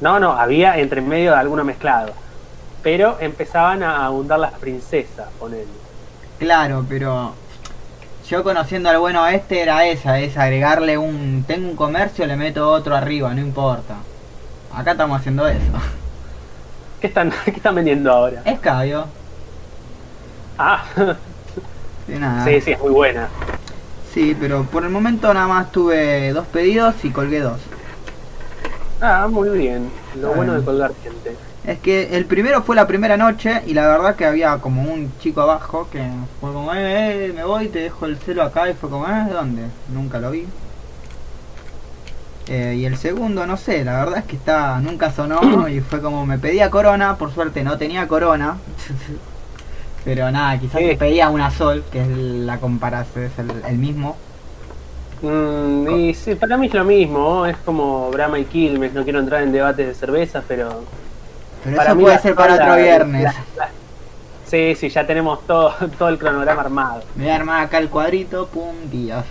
No, 0.00 0.20
no, 0.20 0.32
había 0.32 0.78
entre 0.78 1.00
medio 1.00 1.32
de 1.32 1.36
alguno 1.38 1.64
mezclado. 1.64 2.12
Pero 2.82 3.16
empezaban 3.20 3.82
a 3.82 4.06
abundar 4.06 4.38
las 4.38 4.52
princesas, 4.52 5.26
ponele. 5.38 5.66
Claro, 6.38 6.84
pero 6.88 7.34
yo 8.28 8.44
conociendo 8.44 8.88
al 8.90 8.98
bueno 8.98 9.26
este 9.26 9.60
era 9.60 9.86
esa, 9.86 10.20
es 10.20 10.36
agregarle 10.36 10.96
un, 10.98 11.44
tengo 11.46 11.68
un 11.70 11.76
comercio, 11.76 12.26
le 12.26 12.36
meto 12.36 12.70
otro 12.70 12.94
arriba, 12.94 13.34
no 13.34 13.40
importa. 13.40 13.94
Acá 14.74 14.92
estamos 14.92 15.18
haciendo 15.18 15.48
eso. 15.48 15.72
¿Qué 17.00 17.08
están, 17.08 17.32
qué 17.44 17.50
están 17.50 17.74
vendiendo 17.74 18.12
ahora? 18.12 18.42
Es 18.44 18.60
cabio. 18.60 19.06
Ah, 20.58 20.84
Sí, 22.06 22.14
nada. 22.14 22.44
sí, 22.44 22.60
sí, 22.62 22.72
es 22.72 22.80
muy 22.80 22.90
buena. 22.90 23.28
Sí, 24.14 24.34
pero 24.40 24.62
por 24.64 24.82
el 24.82 24.88
momento 24.90 25.32
nada 25.34 25.46
más 25.46 25.70
tuve 25.70 26.32
dos 26.32 26.46
pedidos 26.46 26.94
y 27.04 27.10
colgué 27.10 27.40
dos. 27.40 27.60
Ah, 29.00 29.28
muy 29.30 29.50
bien. 29.56 29.90
Lo 30.20 30.32
Ah, 30.32 30.36
bueno 30.36 30.54
de 30.54 30.64
colgar 30.64 30.92
gente. 31.02 31.36
Es 31.64 31.78
que 31.80 32.16
el 32.16 32.24
primero 32.24 32.62
fue 32.62 32.74
la 32.76 32.86
primera 32.86 33.16
noche 33.16 33.62
y 33.66 33.74
la 33.74 33.86
verdad 33.86 34.16
que 34.16 34.24
había 34.24 34.56
como 34.58 34.82
un 34.82 35.12
chico 35.20 35.42
abajo 35.42 35.88
que 35.92 36.02
fue 36.40 36.52
como, 36.52 36.72
eh, 36.74 37.26
eh, 37.26 37.32
me 37.34 37.44
voy, 37.44 37.68
te 37.68 37.80
dejo 37.80 38.06
el 38.06 38.16
celo 38.16 38.42
acá 38.42 38.70
y 38.70 38.74
fue 38.74 38.88
como, 38.88 39.06
eh, 39.06 39.26
¿dónde? 39.30 39.64
Nunca 39.92 40.18
lo 40.18 40.30
vi. 40.30 40.46
Eh, 42.48 42.76
y 42.78 42.86
el 42.86 42.96
segundo, 42.96 43.46
no 43.46 43.58
sé, 43.58 43.84
la 43.84 43.98
verdad 44.02 44.20
es 44.20 44.24
que 44.24 44.36
está, 44.36 44.80
nunca 44.80 45.12
sonó 45.12 45.68
y 45.68 45.80
fue 45.80 46.00
como, 46.00 46.24
me 46.24 46.38
pedía 46.38 46.70
corona, 46.70 47.16
por 47.16 47.32
suerte 47.34 47.62
no 47.62 47.76
tenía 47.76 48.08
corona. 48.08 48.56
Pero 50.04 50.30
nada, 50.30 50.58
quizás 50.58 50.80
Sí. 50.80 50.86
se 50.88 50.96
pedía 50.96 51.28
una 51.28 51.50
sol, 51.50 51.84
que 51.92 52.00
es 52.00 52.08
la 52.08 52.58
comparación, 52.58 53.24
es 53.26 53.38
el, 53.38 53.50
el 53.68 53.76
mismo. 53.76 54.16
Mm, 55.22 55.88
y 55.98 56.14
sí, 56.14 56.34
para 56.36 56.56
mí 56.56 56.66
es 56.68 56.74
lo 56.74 56.84
mismo. 56.84 57.46
Es 57.46 57.56
como 57.58 58.10
Brahma 58.10 58.38
y 58.38 58.44
Quilmes. 58.44 58.92
No 58.92 59.04
quiero 59.04 59.18
entrar 59.20 59.42
en 59.42 59.52
debates 59.52 59.86
de 59.86 59.94
cervezas, 59.94 60.44
pero 60.46 60.82
Pero 61.64 61.76
Para 61.76 61.88
eso 61.90 61.96
mí 61.96 62.02
puede 62.04 62.18
ser 62.20 62.34
para 62.34 62.54
otro 62.54 62.76
viernes. 62.76 63.24
la- 63.24 63.32
la- 63.56 63.70
Sí, 64.46 64.74
sí, 64.76 64.88
ya 64.88 65.06
tenemos 65.06 65.46
todo, 65.46 65.74
todo 65.98 66.08
el 66.08 66.18
cronograma 66.18 66.62
armado. 66.62 67.02
Me 67.16 67.24
voy 67.24 67.32
a 67.32 67.36
armar 67.36 67.62
acá 67.64 67.78
el 67.78 67.88
cuadrito, 67.90 68.46
pum, 68.46 68.74
días. 68.90 69.24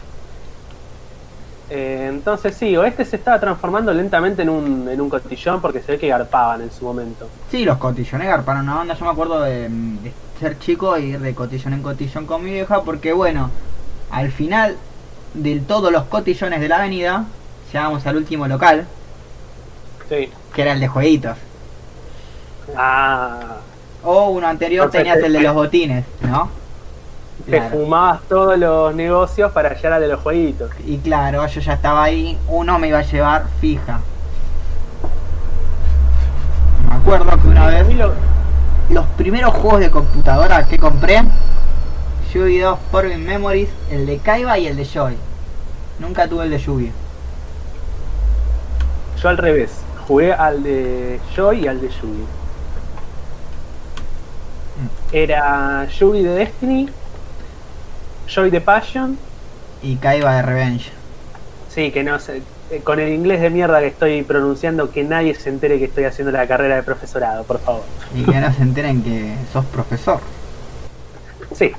Eh, 1.70 2.06
entonces 2.10 2.56
sí, 2.56 2.78
Oeste 2.78 3.04
se 3.04 3.18
estaba 3.18 3.40
transformando 3.40 3.94
lentamente 3.94 4.42
en 4.44 4.50
un, 4.50 4.88
en 4.88 5.02
un 5.02 5.10
cotillón 5.10 5.60
porque 5.60 5.82
se 5.82 5.94
ve 5.94 5.98
que 6.00 6.08
garpaban 6.08 6.62
en 6.62 6.72
su 6.72 6.86
momento. 6.86 7.28
Sí, 7.52 7.66
los 7.66 7.78
cotillones 7.78 8.28
garparon 8.28 8.64
una 8.64 8.82
onda. 8.82 8.94
Yo 8.94 9.04
me 9.06 9.12
acuerdo 9.12 9.42
de, 9.42 9.68
de 9.70 10.12
ser 10.40 10.60
chico 10.60 10.98
y 10.98 11.06
ir 11.14 11.20
de 11.20 11.34
cotillón 11.36 11.74
en 11.74 11.82
cotillón 11.82 12.26
con 12.26 12.44
mi 12.44 12.52
vieja 12.52 12.84
porque, 12.84 13.12
bueno, 13.12 13.50
al 14.12 14.32
final 14.32 14.78
de 15.34 15.60
todos 15.60 15.92
los 15.92 16.04
cotillones 16.06 16.60
de 16.62 16.68
la 16.68 16.78
avenida, 16.78 17.26
llegamos 17.72 18.06
al 18.06 18.18
último 18.18 18.48
local, 18.48 18.86
Sí. 20.10 20.32
que 20.54 20.62
era 20.62 20.74
el 20.74 20.80
de 20.80 20.88
jueguitos. 20.88 21.38
Ah, 22.76 23.58
O 24.04 24.30
uno 24.30 24.48
anterior 24.48 24.90
tenías 24.90 25.18
el 25.18 25.34
de 25.34 25.42
los 25.42 25.54
botines, 25.54 26.06
¿no? 26.22 26.50
te 27.46 27.58
Claro. 27.60 27.70
fumabas 27.70 28.22
todos 28.30 28.58
los 28.58 28.94
negocios 28.96 29.52
para 29.52 29.74
llegar 29.76 29.94
al 29.94 30.02
de 30.02 30.08
los 30.08 30.22
jueguitos. 30.22 30.72
Y 30.86 30.98
claro, 30.98 31.46
yo 31.48 31.62
ya 31.62 31.74
estaba 31.74 32.04
ahí, 32.04 32.38
uno 32.48 32.80
me 32.80 32.88
iba 32.90 33.00
a 33.00 33.04
llevar 33.04 33.46
fija. 33.62 34.00
Me 36.90 36.96
acuerdo 36.96 37.30
que 37.42 37.48
una 37.48 37.68
vez, 37.68 37.96
lo- 37.96 38.14
los 38.90 39.06
primeros 39.18 39.54
juegos 39.54 39.80
de 39.82 39.92
computadora 39.92 40.66
que 40.68 40.78
compré, 40.78 41.24
Yugi 42.34 42.60
2 42.60 42.78
Forbidden 42.92 43.26
Memories, 43.26 43.70
el 43.92 44.06
de 44.06 44.18
Kaiba 44.18 44.58
y 44.58 44.68
el 44.68 44.76
de 44.76 44.86
Joy. 44.86 45.16
Nunca 46.00 46.28
tuve 46.28 46.44
el 46.46 46.52
de 46.52 46.60
Yugi. 46.60 46.92
yo 49.22 49.30
al 49.30 49.38
revés, 49.38 49.72
jugué 50.08 50.34
al 50.34 50.62
de 50.64 51.20
Joy 51.36 51.64
y 51.64 51.68
al 51.68 51.82
de 51.82 51.88
Yugi. 51.90 52.26
Era 55.12 55.88
Yugi 55.88 56.22
de 56.24 56.30
Destiny, 56.36 56.90
Joy 58.28 58.50
de 58.52 58.62
Passion, 58.62 59.18
Y 59.82 59.96
Kaiba 59.96 60.36
de 60.36 60.42
Revenge. 60.42 60.92
sí, 61.70 61.92
que 61.92 62.04
no 62.04 62.20
sé, 62.20 62.42
eh, 62.72 62.82
con 62.84 63.00
el 63.00 63.10
inglés 63.14 63.40
de 63.42 63.50
mierda 63.50 63.80
que 63.80 63.88
estoy 63.88 64.22
pronunciando, 64.24 64.92
que 64.92 65.04
nadie 65.04 65.34
se 65.36 65.50
entere 65.50 65.80
que 65.80 65.86
estoy 65.86 66.04
haciendo 66.04 66.32
la 66.32 66.46
carrera 66.48 66.76
de 66.76 66.84
profesorado, 66.84 67.44
por 67.46 67.60
favor. 67.60 67.84
Y 68.14 68.24
que 68.24 68.40
no 68.40 68.52
se 68.54 68.62
enteren 68.64 69.02
que 69.02 69.34
sos 69.54 69.66
profesor. 69.66 70.20
Sí, 71.54 71.72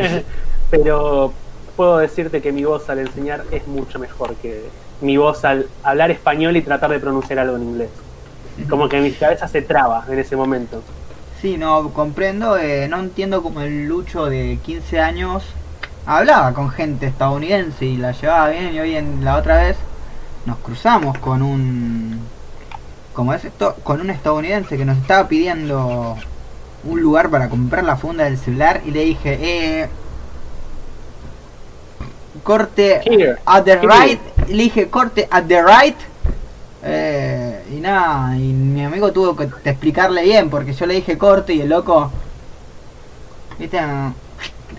pero 0.70 1.32
puedo 1.76 1.98
decirte 1.98 2.40
que 2.40 2.52
mi 2.52 2.64
voz 2.64 2.88
al 2.88 3.00
enseñar 3.00 3.44
es 3.50 3.66
mucho 3.66 3.98
mejor 3.98 4.34
que 4.36 4.64
mi 5.00 5.16
voz 5.16 5.44
al 5.44 5.68
hablar 5.82 6.10
español 6.10 6.56
y 6.56 6.62
tratar 6.62 6.90
de 6.90 6.98
pronunciar 6.98 7.38
algo 7.38 7.56
en 7.56 7.62
inglés. 7.62 7.90
Como 8.70 8.88
que 8.88 9.00
mi 9.00 9.12
cabeza 9.12 9.46
se 9.48 9.60
traba 9.60 10.04
en 10.08 10.18
ese 10.18 10.34
momento. 10.34 10.82
Sí, 11.40 11.58
no 11.58 11.90
comprendo, 11.90 12.56
eh, 12.56 12.88
no 12.88 12.98
entiendo 12.98 13.42
cómo 13.42 13.60
el 13.60 13.86
Lucho 13.86 14.26
de 14.26 14.58
15 14.64 15.00
años 15.00 15.44
hablaba 16.06 16.54
con 16.54 16.70
gente 16.70 17.06
estadounidense 17.06 17.84
y 17.84 17.96
la 17.98 18.12
llevaba 18.12 18.48
bien 18.48 18.74
y 18.74 18.80
hoy 18.80 18.96
en 18.96 19.24
la 19.24 19.36
otra 19.36 19.58
vez 19.58 19.76
nos 20.46 20.56
cruzamos 20.58 21.18
con 21.18 21.42
un 21.42 22.20
como 23.12 23.32
es 23.34 23.44
esto, 23.44 23.74
con 23.82 24.00
un 24.00 24.10
estadounidense 24.10 24.76
que 24.76 24.84
nos 24.84 24.98
estaba 24.98 25.26
pidiendo 25.26 26.16
un 26.84 27.00
lugar 27.00 27.30
para 27.30 27.48
comprar 27.48 27.84
la 27.84 27.96
funda 27.96 28.24
del 28.24 28.38
celular 28.38 28.80
y 28.84 28.90
le 28.90 29.04
dije, 29.04 29.38
eh 29.82 29.88
corte 32.42 33.00
Here. 33.04 33.36
at 33.44 33.64
the 33.64 33.72
Here. 33.72 33.86
right, 33.86 34.20
le 34.48 34.62
dije 34.64 34.88
corte 34.88 35.26
at 35.30 35.44
the 35.46 35.62
right 35.62 35.96
eh, 36.84 37.64
y 37.72 37.80
nada, 37.80 38.36
y 38.36 38.52
mi 38.52 38.84
amigo 38.84 39.10
tuvo 39.12 39.34
que 39.34 39.46
te- 39.46 39.70
explicarle 39.70 40.22
bien 40.22 40.48
porque 40.50 40.72
yo 40.72 40.86
le 40.86 40.94
dije 40.94 41.18
corte 41.18 41.54
y 41.54 41.62
el 41.62 41.68
loco, 41.70 42.12
viste, 43.58 43.80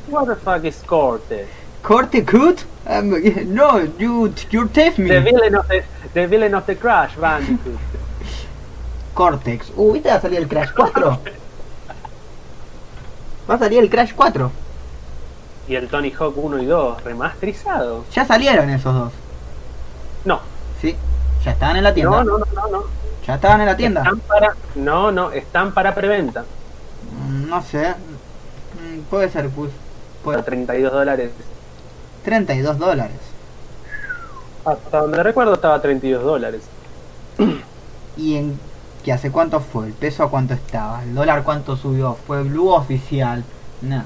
What 0.10 0.28
the 0.28 0.36
fuck 0.36 0.64
is 0.64 0.78
Corte? 0.86 1.46
corte 1.82 2.24
cut, 2.24 2.62
Um, 2.90 3.10
no, 3.54 3.84
you 4.00 4.34
you 4.50 4.66
test 4.70 4.98
me, 4.98 5.10
The 5.10 5.20
villain 5.20 5.56
of 5.56 5.68
the, 5.68 5.84
the 6.14 6.26
villain 6.26 6.56
of 6.56 6.66
the 6.68 6.78
Crash 6.78 7.18
Bandicoot. 7.18 7.78
Cortex, 9.14 9.74
uh, 9.76 9.92
viste 9.92 10.08
va 10.08 10.16
a 10.16 10.22
salir 10.22 10.40
el 10.40 10.48
Crash 10.48 10.70
4, 10.74 11.20
va 13.50 13.56
a 13.56 13.60
salir 13.60 13.80
el 13.80 13.90
Crash 13.90 14.14
4, 14.16 14.52
Y 15.68 15.76
el 15.76 15.88
Tony 15.88 16.12
Hawk 16.12 16.34
1 16.38 16.62
y 16.64 16.66
2 16.66 17.04
remasterizado. 17.04 18.06
ya 18.12 18.26
salieron 18.26 18.70
esos 18.70 18.94
dos, 18.94 19.14
No, 20.26 20.40
sí, 20.82 20.96
ya 21.44 21.52
estaban 21.52 21.78
en 21.78 21.84
la 21.84 21.94
tienda, 21.94 22.24
no, 22.24 22.38
no, 22.38 22.46
no, 22.46 22.46
no. 22.54 22.68
no. 22.70 22.84
ya 23.26 23.36
estaban 23.36 23.62
en 23.62 23.68
la 23.68 23.78
tienda, 23.78 24.02
Están 24.02 24.20
para, 24.22 24.56
no, 24.76 25.12
no, 25.12 25.32
están 25.32 25.74
para 25.74 25.94
preventa. 25.96 26.46
Mm, 27.28 27.50
no 27.50 27.62
sé, 27.62 27.96
Mm, 28.78 29.00
puede 29.10 29.30
ser, 29.30 29.50
pues, 29.50 29.72
puede, 30.24 30.44
32 30.44 30.92
dólares. 30.92 31.32
32 32.24 32.78
dólares. 32.78 33.18
Hasta 34.66 35.00
donde 35.00 35.24
recuerdo 35.24 35.54
estaba 35.56 35.76
a 35.76 35.82
32 35.82 36.22
dólares. 36.24 36.62
¿Y 38.18 38.36
en 38.36 38.60
que 39.08 39.14
hace 39.14 39.32
cuánto 39.32 39.62
fue? 39.62 39.88
¿El 39.88 39.94
peso 39.94 40.22
a 40.22 40.30
cuánto 40.30 40.54
estaba? 40.54 41.02
¿El 41.02 41.16
dólar 41.16 41.44
cuánto 41.44 41.78
subió? 41.78 42.18
¿Fue 42.28 42.44
blue 42.44 42.68
oficial? 42.72 43.42
No. 43.82 44.04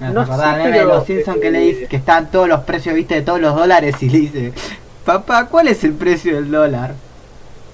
Me 0.00 0.10
No 0.10 0.26
sé, 0.26 0.32
meme 0.56 0.78
de 0.80 0.84
los 0.84 1.06
Simpsons 1.06 1.38
que 1.38 1.52
le 1.52 1.62
eh, 1.62 1.72
dice 1.72 1.86
que 1.86 1.94
están 1.94 2.28
todos 2.32 2.48
los 2.48 2.62
precios, 2.62 2.92
viste, 2.96 3.14
de 3.14 3.22
todos 3.22 3.40
los 3.40 3.54
dólares 3.54 4.02
y 4.02 4.10
le 4.10 4.18
dice, 4.18 4.52
papá, 5.04 5.46
¿cuál 5.46 5.68
es 5.68 5.84
el 5.84 5.92
precio 5.92 6.34
del 6.34 6.50
dólar? 6.50 6.94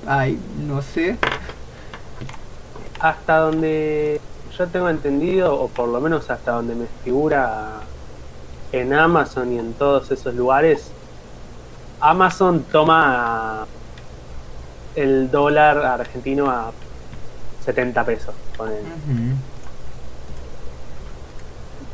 Ay, 0.06 0.38
no 0.66 0.82
sé. 0.82 1.16
Hasta 3.00 3.38
donde 3.38 4.20
yo 4.58 4.66
tengo 4.66 4.90
entendido, 4.90 5.58
o 5.58 5.68
por 5.68 5.88
lo 5.88 6.02
menos 6.02 6.28
hasta 6.28 6.50
donde 6.52 6.74
me 6.74 6.84
figura 7.02 7.80
en 8.72 8.92
Amazon 8.92 9.54
y 9.54 9.58
en 9.58 9.72
todos 9.72 10.10
esos 10.10 10.34
lugares, 10.34 10.90
Amazon 11.98 12.62
toma 12.70 13.66
el 15.02 15.30
dólar 15.30 15.78
argentino 15.84 16.50
a 16.50 16.72
70 17.64 18.04
pesos. 18.04 18.34
Ujú. 18.58 19.36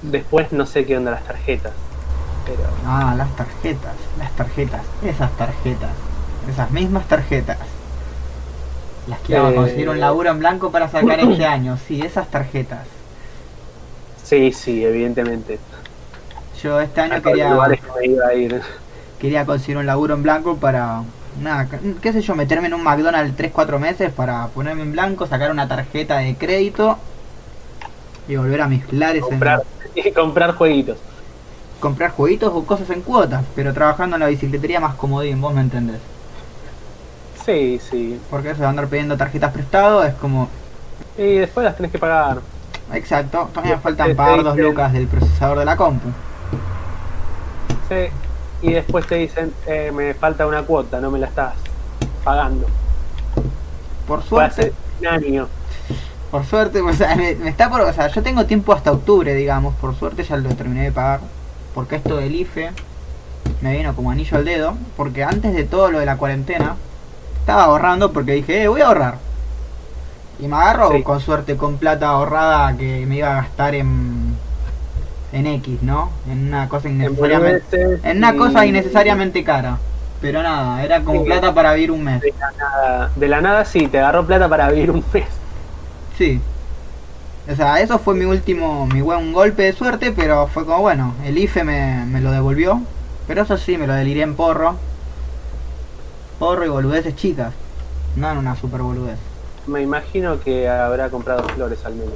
Después 0.03 0.53
no 0.53 0.67
sé 0.67 0.85
qué 0.85 0.97
onda 0.97 1.11
las 1.11 1.25
tarjetas. 1.25 1.73
Pero 2.47 2.61
Ah, 2.87 3.15
las 3.17 3.35
tarjetas, 3.37 3.95
las 4.19 4.31
tarjetas, 4.33 4.83
esas 5.03 5.31
tarjetas, 5.37 5.91
esas 6.51 6.71
mismas 6.71 7.07
tarjetas. 7.09 7.59
Las 9.07 9.19
que 9.21 9.37
a 9.37 9.51
Eh. 9.51 9.55
conseguir 9.55 9.89
un 9.89 10.01
laburo 10.01 10.31
en 10.31 10.39
blanco 10.39 10.71
para 10.71 10.89
sacar 10.89 11.21
este 11.21 11.47
año, 11.47 11.79
sí, 11.89 12.01
esas 12.03 12.29
tarjetas. 12.29 12.87
sí, 14.23 14.53
sí, 14.53 14.85
evidentemente. 14.85 15.59
Yo 16.63 16.81
este 16.81 17.01
año 17.03 17.17
A 17.17 17.21
quería, 17.21 17.51
lugares 17.51 17.81
que 17.81 18.01
me 18.01 18.07
iba 18.15 18.27
a 18.27 18.35
ir. 18.35 18.63
quería 19.19 19.45
conseguir 19.45 19.77
un 19.79 19.87
laburo 19.87 20.15
en 20.15 20.23
blanco 20.23 20.57
para, 20.57 21.03
nada, 21.41 21.69
qué 22.03 22.13
sé 22.13 22.21
yo, 22.23 22.35
meterme 22.35 22.69
en 22.69 22.75
un 22.75 22.83
McDonald's 22.85 23.37
3-4 23.37 23.79
meses 23.79 24.13
para 24.13 24.47
ponerme 24.49 24.83
en 24.83 24.93
blanco, 24.93 25.27
sacar 25.27 25.51
una 25.51 25.69
tarjeta 25.69 26.19
de 26.19 26.37
crédito 26.37 26.99
y 28.29 28.37
volver 28.37 28.63
a 28.63 28.69
mis 28.69 28.91
lares 28.93 29.23
Comprar, 29.23 29.63
en 29.95 30.15
comprar 30.15 30.55
jueguitos. 30.55 30.99
comprar 31.81 32.11
jueguitos 32.13 32.53
o 32.55 32.65
cosas 32.65 32.91
en 32.91 33.03
cuotas, 33.03 33.45
pero 33.55 33.73
trabajando 33.75 34.17
en 34.17 34.21
la 34.21 34.29
bicicletería 34.29 34.81
más 34.81 34.95
comodín, 34.95 35.41
vos 35.41 35.53
me 35.55 35.61
entendés. 35.61 36.01
Sí, 37.45 37.79
sí. 37.79 38.21
Porque 38.31 38.51
eso 38.51 38.63
de 38.63 38.67
andar 38.69 38.89
pidiendo 38.89 39.17
tarjetas 39.17 39.53
prestado 39.53 40.03
es 40.05 40.15
como, 40.15 40.49
Y 41.17 41.35
después 41.39 41.65
las 41.65 41.77
tenés 41.77 41.93
que 41.93 41.99
pagar. 41.99 42.43
exacto, 42.93 43.51
Después 43.55 43.81
faltan 43.83 44.15
pagar 44.17 44.43
dos 44.43 44.57
lucas 44.57 44.93
del 44.93 45.09
procesador 45.09 45.59
de 45.59 45.65
la 45.65 45.77
compu. 45.77 46.15
Sí. 47.89 48.09
Y 48.65 48.73
después 48.73 49.07
te 49.07 49.17
dicen, 49.17 49.53
eh, 49.67 49.93
me 49.95 50.15
falta 50.15 50.47
una 50.47 50.63
cuota, 50.63 50.99
no 51.01 51.11
me 51.11 51.19
la 51.19 51.27
estás 51.27 51.53
pagando. 52.25 52.67
Por 54.09 54.23
suerte, 54.23 54.73
un 55.01 55.07
año. 55.07 55.49
Por 56.31 56.45
suerte, 56.47 56.81
o 56.81 56.93
sea, 56.95 57.15
me, 57.15 57.35
me 57.37 57.51
está 57.51 57.69
por, 57.69 57.83
o 57.83 57.93
sea, 57.93 58.09
yo 58.09 58.23
tengo 58.23 58.47
tiempo 58.47 58.73
hasta 58.73 58.91
octubre, 58.91 59.35
digamos, 59.35 59.75
por 59.77 59.95
suerte 59.95 60.25
ya 60.25 60.37
lo 60.39 60.49
terminé 60.55 60.85
de 60.85 60.93
pagar, 60.93 61.21
porque 61.75 61.97
esto 61.97 62.17
del 62.17 62.35
IFE 62.35 62.71
me 63.61 63.77
vino 63.77 63.95
como 63.95 64.11
anillo 64.11 64.39
al 64.39 64.45
dedo, 64.47 64.75
porque 64.97 65.23
antes 65.23 65.55
de 65.55 65.65
todo 65.65 65.91
lo 65.91 65.99
de 65.99 66.07
la 66.07 66.17
cuarentena, 66.17 66.77
estaba 67.41 67.65
ahorrando 67.65 68.13
porque 68.13 68.33
dije, 68.33 68.63
eh, 68.63 68.69
voy 68.69 68.81
a 68.81 68.87
ahorrar. 68.87 69.19
Y 70.41 70.49
me 70.49 70.57
agarro 70.57 70.91
Sí. 70.91 71.03
con 71.03 71.21
suerte 71.21 71.57
con 71.57 71.77
plata 71.77 72.09
ahorrada 72.09 72.77
que 72.77 73.05
me 73.07 73.17
iba 73.17 73.31
a 73.31 73.43
gastar 73.43 73.75
en, 73.75 74.14
en 75.35 75.47
X, 75.47 75.83
¿no? 75.83 76.11
En 76.31 76.49
una 76.49 76.69
cosa 76.69 76.89
innecesariamente, 76.89 77.99
en 78.03 78.17
una 78.19 78.37
cosa 78.37 78.65
innecesariamente 78.65 79.43
cara. 79.45 79.79
Pero 80.21 80.43
nada, 80.43 80.83
era 80.83 81.03
como 81.03 81.21
Sí. 81.21 81.27
plata 81.27 81.53
para 81.53 81.75
vivir 81.75 81.91
un 81.91 82.03
mes. 82.05 82.21
De 82.23 82.33
la, 82.39 82.53
nada, 82.53 83.11
de 83.15 83.29
la 83.29 83.41
nada 83.43 83.65
sí, 83.65 83.89
te 83.89 83.99
agarró 83.99 84.25
plata 84.25 84.49
para 84.49 84.71
vivir 84.71 84.91
un 84.91 85.05
mes. 85.13 85.27
Sí. 86.17 86.41
O 87.51 87.55
sea, 87.55 87.81
eso 87.81 87.99
fue 87.99 88.15
mi 88.15 88.25
último, 88.25 88.87
mi 88.87 89.03
buen 89.03 89.33
golpe 89.35 89.65
de 89.65 89.73
suerte, 89.75 90.13
pero 90.13 90.47
fue 90.47 90.65
como, 90.65 90.79
bueno, 90.81 91.15
el 91.27 91.37
IFE 91.37 91.65
me, 91.65 92.05
me 92.07 92.21
lo 92.23 92.31
devolvió. 92.31 92.81
Pero 93.27 93.43
eso 93.43 93.59
sí, 93.59 93.77
me 93.77 93.87
lo 93.87 93.93
deliré 93.95 94.23
en 94.23 94.35
porro. 94.35 94.77
Porro 96.39 96.65
y 96.65 96.69
boludeces 96.69 97.17
chicas. 97.17 97.53
No 98.17 98.31
en 98.31 98.39
una 98.39 98.55
super 98.57 98.81
boludez. 98.81 99.19
Me 99.67 99.83
imagino 99.83 100.41
que 100.41 100.69
habrá 100.69 101.09
comprado 101.11 101.43
flores 101.49 101.85
al 101.85 101.95
menos. 101.97 102.15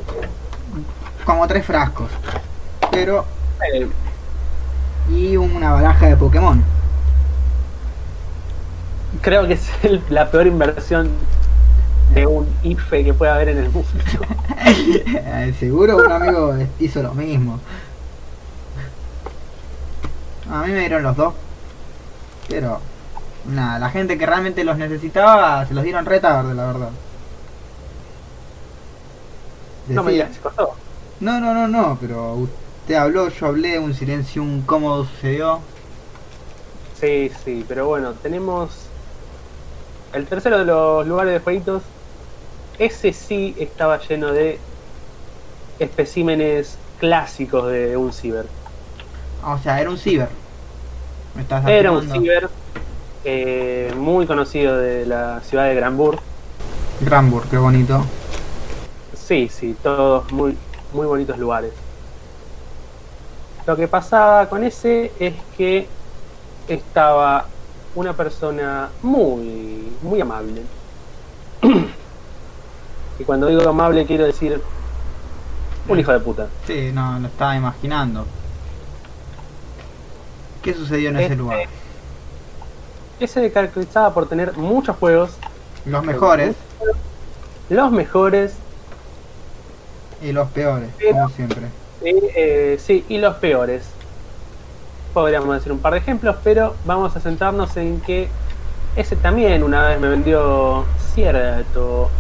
Como 1.25 1.47
tres 1.49 1.65
frascos. 1.67 2.11
Pero, 3.05 3.25
Eh, 3.75 3.89
y 5.11 5.37
una 5.37 5.73
baraja 5.73 6.07
de 6.07 6.17
Pokémon. 6.17 6.63
creo 9.23 9.47
que 9.47 9.55
es 9.55 9.69
el- 9.83 10.03
la 10.11 10.31
peor 10.31 10.47
inversión 10.47 11.11
de 12.15 12.27
un 12.27 12.47
IFE 12.63 13.05
que 13.05 13.15
puede 13.15 13.33
haber 13.33 13.49
en 13.51 13.59
el 13.59 13.71
mundo. 13.71 13.89
Eh, 14.67 15.55
Seguro 15.59 15.97
un 15.99 16.11
amigo 16.13 16.55
hizo 16.79 17.03
lo 17.03 17.15
mismo. 17.15 17.59
A 20.51 20.63
mí 20.65 20.73
me 20.73 20.81
dieron 20.81 21.03
los 21.03 21.17
dos. 21.17 21.35
Pero, 22.49 22.81
nada, 23.47 23.79
la 23.79 23.91
gente 23.91 24.17
que 24.19 24.27
realmente 24.27 24.65
los 24.65 24.77
necesitaba 24.79 25.65
se 25.67 25.75
los 25.75 25.85
dieron 25.85 26.05
re 26.07 26.21
tarde, 26.21 26.55
la 26.55 26.67
verdad. 26.67 26.91
No 29.89 30.03
me 30.03 30.13
digas, 30.13 30.35
se 30.35 30.41
costó. 30.41 30.75
no, 31.21 31.41
no, 31.41 31.55
no, 31.55 31.67
no, 31.69 31.99
pero 32.01 32.47
usted 32.89 32.97
habló, 32.97 33.29
yo 33.29 33.47
hablé, 33.49 33.79
un 33.79 33.93
silencio 33.93 34.43
incómodo 34.43 35.05
sucedió. 35.05 35.61
Sí, 36.99 37.31
sí, 37.45 37.63
pero 37.69 37.87
bueno, 37.87 38.15
tenemos 38.15 38.71
el 40.15 40.27
tercero 40.27 40.61
de 40.61 40.65
los 40.65 41.07
lugares 41.07 41.35
de 41.35 41.41
jueguitos. 41.41 41.83
Ese 42.79 43.13
sí 43.13 43.55
estaba 43.59 43.99
lleno 43.99 44.33
de 44.33 44.59
especímenes 45.79 46.79
clásicos 46.99 47.71
de 47.71 47.95
un 47.99 48.11
ciber. 48.11 48.47
O 49.45 49.59
sea, 49.59 49.79
era 49.83 49.91
un 49.91 49.99
ciber. 49.99 50.31
Me 51.35 51.43
estás 51.43 51.69
Era 51.69 51.93
un 51.93 52.11
ciber 52.11 52.49
eh, 53.23 53.93
muy 53.99 54.25
conocido 54.27 54.79
de 54.79 55.05
la 55.05 55.43
ciudad 55.43 55.67
de 55.67 55.75
Granburg. 55.75 56.21
Granburg, 57.03 57.51
qué 57.51 57.59
bonito. 57.59 58.03
Sí, 59.13 59.51
sí, 59.53 59.77
todos 59.83 60.33
muy, 60.33 60.57
muy 60.95 61.07
bonitos 61.07 61.37
lugares. 61.37 61.75
Lo 63.69 63.77
que 63.77 63.87
pasaba 63.87 64.49
con 64.49 64.65
ese 64.65 65.13
es 65.21 65.35
que 65.55 65.87
estaba 66.69 67.45
una 67.95 68.15
persona 68.15 68.89
muy, 69.03 69.93
muy 70.01 70.19
amable. 70.23 70.63
y 73.19 73.25
cuando 73.25 73.47
digo 73.47 73.69
amable 73.69 74.07
quiero 74.07 74.25
decir 74.25 74.63
un 75.87 76.01
hijo 76.01 76.13
de 76.13 76.21
puta. 76.21 76.47
Sí, 76.67 76.93
no, 76.95 77.19
lo 77.19 77.27
estaba 77.29 77.57
imaginando. 77.57 78.25
¿Qué 80.63 80.73
sucedió 80.73 81.11
en 81.11 81.17
ese 81.17 81.25
Este- 81.25 81.37
lugar? 81.37 81.59
Ese 83.21 83.41
se 83.43 83.53
caracterizaba 83.53 84.15
por 84.15 84.27
tener 84.31 84.57
muchos 84.57 84.97
juegos, 84.97 85.33
Los 85.85 86.03
mejores 86.07 86.57
los 87.69 87.93
mejores, 87.93 88.55
y 90.23 90.33
los 90.33 90.49
peores, 90.49 90.89
Pero- 90.97 91.13
como 91.13 91.29
siempre. 91.29 91.67
Y, 92.03 92.15
eh, 92.37 92.79
sí, 92.79 93.05
y 93.09 93.19
los 93.19 93.37
peores. 93.37 93.89
Podríamos 95.15 95.55
decir 95.55 95.73
un 95.73 95.79
par 95.79 95.95
de 95.95 95.99
ejemplos, 95.99 96.37
pero 96.45 96.75
vamos 96.85 97.17
a 97.17 97.21
centrarnos 97.21 97.77
en 97.77 98.01
que 98.01 98.29
ese 98.97 99.17
también 99.17 99.63
una 99.63 99.89
vez 99.89 100.01
me 100.01 100.09
vendió 100.09 100.85
cierto, 101.15 102.11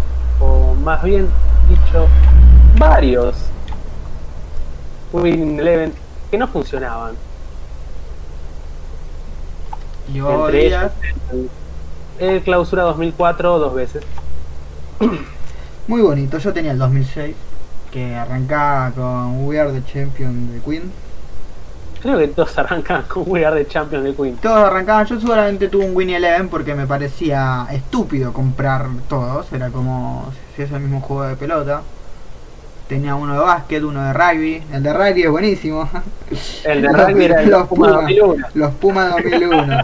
o 0.41 0.75
más 0.75 1.03
bien 1.03 1.29
dicho, 1.69 2.07
varios 2.79 3.37
Win 5.12 5.59
Eleven 5.61 5.93
que 6.31 6.38
no 6.38 6.49
funcionaban. 6.49 7.14
Y 10.12 10.19
Entre 10.19 10.67
ellos, 10.67 10.91
el, 11.33 11.51
el 12.19 12.43
clausura 12.43 12.83
2004 12.85 13.59
dos 13.59 13.75
veces. 13.75 14.05
muy 15.87 16.01
bonito. 16.01 16.38
Yo 16.38 16.53
tenía 16.53 16.73
el 16.73 16.79
2006, 16.79 17.35
que 17.90 18.14
arrancaba 18.14 18.90
con 18.92 19.46
We 19.46 19.59
Are 19.59 19.72
the 19.72 19.85
Champion 19.85 20.53
de 20.53 20.61
Queen. 20.61 20.92
Creo 22.01 22.16
que 22.16 22.29
todos 22.29 22.57
arrancan 22.59 23.03
con 23.09 23.24
We 23.27 23.44
Are 23.44 23.64
the 23.64 23.68
Champions 23.68 24.05
de 24.05 24.14
Queen. 24.14 24.37
Todos 24.37 24.59
arrancaban, 24.59 25.07
yo 25.07 25.20
solamente 25.20 25.68
tuve 25.68 25.85
un 25.85 25.96
Winnie 25.96 26.16
Eleven 26.16 26.48
porque 26.48 26.74
me 26.74 26.87
parecía 26.87 27.66
estúpido 27.72 28.33
comprar 28.33 28.87
todos. 29.09 29.53
Era 29.53 29.70
como 29.70 30.33
si 30.55 30.62
es 30.62 30.70
el 30.70 30.81
mismo 30.81 31.01
juego 31.01 31.24
de 31.24 31.37
pelota. 31.37 31.83
Tenía 32.88 33.16
uno 33.16 33.35
de 33.35 33.40
básquet, 33.40 33.83
uno 33.83 34.03
de 34.03 34.12
rugby. 34.12 34.62
El 34.72 34.83
de 34.83 34.92
rugby 34.92 35.22
es 35.24 35.31
buenísimo. 35.31 35.88
El 36.64 36.83
de 36.83 36.88
rugby 36.92 37.24
era 37.24 37.42
el 37.42 37.51
Los 37.51 37.66
Puma 37.68 37.87
Puma. 37.88 38.01
2001. 38.03 38.46
Los 38.55 38.74
Pumas 38.74 39.11
2001. 39.11 39.77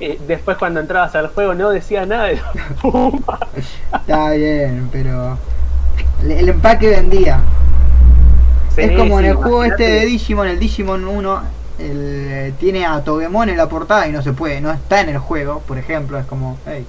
Y 0.00 0.16
después 0.26 0.56
cuando 0.58 0.80
entrabas 0.80 1.14
al 1.14 1.28
juego 1.28 1.54
no 1.54 1.70
decía 1.70 2.04
nada 2.04 2.24
de 2.24 2.36
los 2.36 2.80
Pumas. 2.82 3.40
Está 3.94 4.32
bien, 4.32 4.88
pero 4.92 5.38
el- 6.30 6.48
empaque 6.48 6.88
vendía. 6.88 7.40
Sí, 8.74 8.82
es 8.82 8.96
como 8.98 9.18
en 9.20 9.26
el 9.26 9.34
juego 9.34 9.64
este 9.64 9.82
de 9.84 10.06
Digimon, 10.06 10.48
el 10.48 10.58
Digimon 10.58 11.06
1, 11.06 11.42
el, 11.78 11.90
eh, 12.30 12.54
tiene 12.58 12.86
a 12.86 13.02
Togemon 13.04 13.48
en 13.50 13.56
la 13.58 13.68
portada 13.68 14.06
y 14.08 14.12
no 14.12 14.22
se 14.22 14.32
puede, 14.32 14.60
no 14.60 14.70
está 14.72 15.00
en 15.02 15.10
el 15.10 15.18
juego, 15.18 15.60
por 15.66 15.76
ejemplo, 15.78 16.18
es 16.18 16.24
como, 16.26 16.58
hey, 16.66 16.86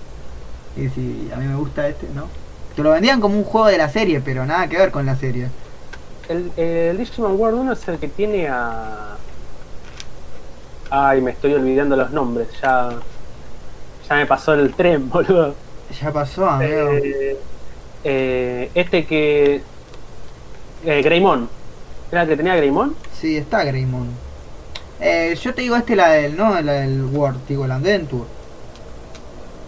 y 0.77 0.87
si 0.89 1.29
a 1.33 1.37
mí 1.37 1.45
me 1.47 1.55
gusta 1.55 1.87
este, 1.87 2.07
¿no? 2.15 2.27
Te 2.75 2.81
lo 2.83 2.91
vendían 2.91 3.19
como 3.21 3.37
un 3.37 3.43
juego 3.43 3.67
de 3.67 3.77
la 3.77 3.89
serie, 3.89 4.21
pero 4.21 4.45
nada 4.45 4.67
que 4.67 4.77
ver 4.77 4.91
con 4.91 5.05
la 5.05 5.15
serie. 5.15 5.47
El, 6.29 6.51
el 6.57 6.97
Digimon 6.97 7.35
World 7.39 7.59
1 7.59 7.73
es 7.73 7.87
el 7.89 7.97
que 7.99 8.07
tiene 8.07 8.47
a. 8.47 9.17
Ay, 10.89 11.21
me 11.21 11.31
estoy 11.31 11.53
olvidando 11.53 11.95
los 11.95 12.11
nombres. 12.11 12.47
Ya. 12.61 12.91
Ya 14.09 14.15
me 14.15 14.25
pasó 14.25 14.53
el 14.53 14.73
tren, 14.73 15.09
boludo. 15.11 15.53
Ya 16.01 16.11
pasó, 16.11 16.49
amigo. 16.49 16.89
Eh, 16.93 17.37
eh, 18.03 18.71
este 18.75 19.05
que. 19.05 19.61
Eh, 20.85 21.01
Greymon. 21.01 21.49
¿Era 22.11 22.23
el 22.23 22.29
que 22.29 22.37
tenía 22.37 22.55
Greymon? 22.55 22.95
Sí, 23.19 23.37
está 23.37 23.63
Greymon. 23.63 24.09
Eh, 24.99 25.35
yo 25.41 25.53
te 25.53 25.61
digo 25.61 25.75
este 25.75 25.95
la 25.95 26.09
del, 26.09 26.37
no 26.37 26.61
la 26.61 26.73
del 26.73 27.03
World, 27.05 27.47
digo 27.47 27.65
la 27.67 27.75
Adventure. 27.75 28.25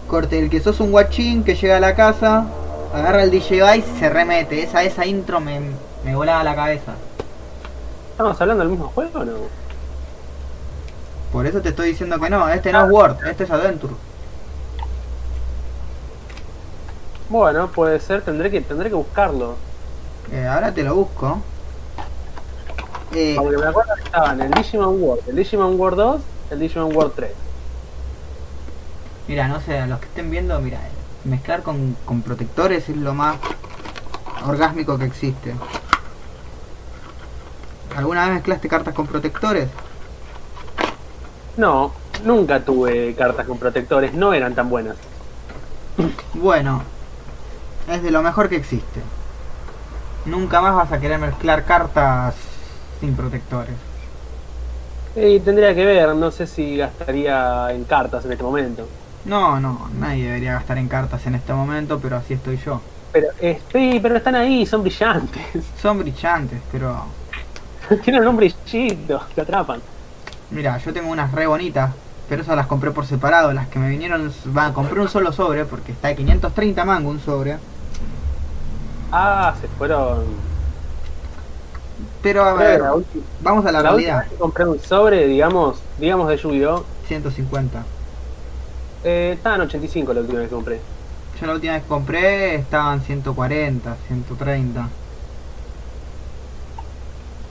Corte, 0.06 0.38
el 0.38 0.48
que 0.48 0.60
sos 0.60 0.78
un 0.80 0.92
guachín 0.92 1.42
que 1.42 1.56
llega 1.56 1.78
a 1.78 1.80
la 1.80 1.94
casa, 1.94 2.46
agarra 2.94 3.24
el 3.24 3.30
DJ 3.30 3.62
Vice 3.62 3.90
y 3.94 3.98
se 3.98 4.08
remete. 4.08 4.62
Esa, 4.62 4.82
esa 4.82 5.04
intro 5.04 5.40
me, 5.40 5.60
me 6.04 6.14
volaba 6.14 6.44
la 6.44 6.54
cabeza. 6.54 6.94
¿Estamos 8.12 8.40
hablando 8.40 8.62
del 8.62 8.70
mismo 8.70 8.88
juego 8.88 9.20
o 9.20 9.24
no? 9.24 9.32
Por 11.32 11.46
eso 11.46 11.60
te 11.60 11.70
estoy 11.70 11.90
diciendo 11.90 12.18
que 12.18 12.30
no, 12.30 12.48
este 12.48 12.72
no 12.72 12.86
es 12.86 12.90
World, 12.90 13.26
este 13.26 13.44
es 13.44 13.50
Adventure. 13.50 13.94
Bueno, 17.28 17.68
puede 17.72 17.98
ser, 18.00 18.22
tendré 18.22 18.50
que, 18.50 18.60
tendré 18.60 18.88
que 18.88 18.94
buscarlo. 18.94 19.56
Eh, 20.30 20.46
ahora 20.46 20.72
te 20.72 20.82
lo 20.84 20.94
busco. 20.94 21.44
Eh, 23.12 23.34
Porque 23.36 23.56
me 23.58 23.66
acuerdo 23.66 23.94
que 23.96 24.02
estaban 24.02 24.40
el 24.40 24.50
Digimon 24.50 25.00
World, 25.02 25.28
el 25.28 25.36
Digimon 25.36 25.78
World 25.78 25.96
2, 25.98 26.22
el 26.50 26.58
Digimon 26.60 26.94
World 26.94 27.14
3. 27.14 27.30
mira, 29.28 29.48
no 29.48 29.60
sé, 29.60 29.78
a 29.78 29.86
los 29.86 30.00
que 30.00 30.06
estén 30.06 30.30
viendo, 30.30 30.60
mira, 30.60 30.80
mezclar 31.24 31.62
con, 31.62 31.96
con 32.04 32.22
protectores 32.22 32.88
es 32.88 32.96
lo 32.96 33.14
más 33.14 33.38
orgásmico 34.46 34.98
que 34.98 35.04
existe. 35.06 35.54
¿Alguna 37.96 38.24
vez 38.26 38.34
mezclaste 38.34 38.68
cartas 38.68 38.94
con 38.94 39.06
protectores? 39.06 39.68
No, 41.56 41.92
nunca 42.24 42.60
tuve 42.64 43.14
cartas 43.14 43.46
con 43.46 43.58
protectores, 43.58 44.12
no 44.14 44.32
eran 44.34 44.54
tan 44.54 44.68
buenas. 44.68 44.96
Bueno, 46.34 46.82
es 47.88 48.02
de 48.02 48.10
lo 48.10 48.22
mejor 48.22 48.48
que 48.48 48.56
existe. 48.56 49.00
Nunca 50.24 50.60
más 50.60 50.74
vas 50.74 50.92
a 50.92 51.00
querer 51.00 51.18
mezclar 51.18 51.64
cartas 51.64 52.34
sin 53.00 53.14
protectores. 53.14 53.74
Y 55.14 55.40
tendría 55.40 55.74
que 55.74 55.84
ver, 55.84 56.14
no 56.14 56.30
sé 56.30 56.46
si 56.46 56.76
gastaría 56.76 57.70
en 57.70 57.84
cartas 57.84 58.24
en 58.24 58.32
este 58.32 58.44
momento. 58.44 58.86
No, 59.24 59.58
no, 59.60 59.88
nadie 59.98 60.26
debería 60.26 60.54
gastar 60.54 60.78
en 60.78 60.88
cartas 60.88 61.26
en 61.26 61.34
este 61.34 61.52
momento, 61.52 61.98
pero 62.00 62.16
así 62.16 62.34
estoy 62.34 62.58
yo. 62.58 62.80
Pero, 63.12 63.28
sí, 63.72 63.98
pero 64.02 64.16
están 64.16 64.34
ahí, 64.34 64.66
son 64.66 64.82
brillantes. 64.82 65.42
Son 65.80 65.98
brillantes, 65.98 66.60
pero 66.70 67.06
Tienen 68.04 68.26
un 68.26 68.36
brillito, 68.36 69.22
te 69.34 69.40
atrapan. 69.40 69.80
Mira, 70.50 70.78
yo 70.78 70.92
tengo 70.92 71.10
unas 71.10 71.32
re 71.32 71.46
bonitas, 71.46 71.92
pero 72.28 72.42
esas 72.42 72.56
las 72.56 72.66
compré 72.66 72.90
por 72.90 73.06
separado. 73.06 73.52
Las 73.52 73.68
que 73.68 73.78
me 73.78 73.88
vinieron, 73.88 74.32
va, 74.56 74.72
compré 74.72 75.00
un 75.00 75.08
solo 75.08 75.32
sobre 75.32 75.64
porque 75.64 75.92
está 75.92 76.08
de 76.08 76.16
530 76.16 76.84
mango 76.84 77.10
un 77.10 77.20
sobre. 77.20 77.58
Ah, 79.10 79.54
se 79.60 79.68
fueron. 79.68 80.24
Pero 82.22 82.44
a 82.44 82.54
ver, 82.54 82.80
la, 82.80 82.94
vamos 83.40 83.64
a 83.66 83.72
la, 83.72 83.82
la 83.82 83.94
última 83.94 84.14
realidad. 84.14 84.18
vez 84.20 84.28
que 84.30 84.36
compré 84.36 84.64
un 84.66 84.80
sobre, 84.80 85.26
digamos, 85.26 85.78
digamos 85.98 86.28
de 86.28 86.36
Yu-Gi-Oh! 86.36 86.84
150. 87.06 87.84
Eh, 89.04 89.32
estaban 89.36 89.60
85 89.60 90.12
la 90.12 90.20
última 90.20 90.40
vez 90.40 90.48
que 90.48 90.54
compré. 90.54 90.80
Yo 91.40 91.46
la 91.46 91.54
última 91.54 91.74
vez 91.74 91.82
que 91.82 91.88
compré 91.88 92.54
estaban 92.56 93.00
140, 93.02 93.96
130. 94.08 94.88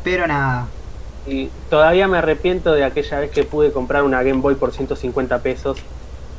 Pero 0.04 0.28
nada, 0.28 0.68
Y 1.26 1.50
todavía 1.70 2.08
me 2.08 2.20
arrepiento 2.20 2.74
de 2.74 2.84
aquella 2.84 3.20
vez 3.20 3.32
que 3.32 3.44
pude 3.44 3.72
comprar 3.72 4.04
una 4.04 4.22
Game 4.24 4.41
Boy 4.41 4.56
por 4.56 4.72
150 4.72 5.39
pesos 5.41 5.80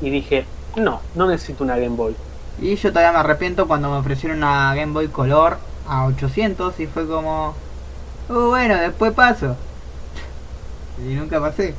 y 0.01 0.11
dije, 0.11 0.47
no, 0.77 1.01
no 1.15 1.27
necesito 1.27 1.65
una 1.65 1.77
Game 1.77 1.97
Boy. 1.97 2.15
Y 2.61 2.77
yo 2.77 2.91
todavía 2.91 3.13
me 3.13 3.19
arrepiento 3.19 3.67
cuando 3.69 3.91
me 3.91 3.97
ofrecieron 3.97 4.39
una 4.39 4.75
Game 4.75 4.93
Boy 4.93 5.09
Color 5.09 5.59
a 5.89 6.07
800 6.07 6.79
y 6.81 6.87
fue 6.87 7.07
como... 7.07 7.55
"Uh, 8.29 8.49
bueno, 8.49 8.77
después 8.77 9.13
paso. 9.13 9.57
Y 10.99 11.15
nunca 11.15 11.41
pasé. 11.41 11.75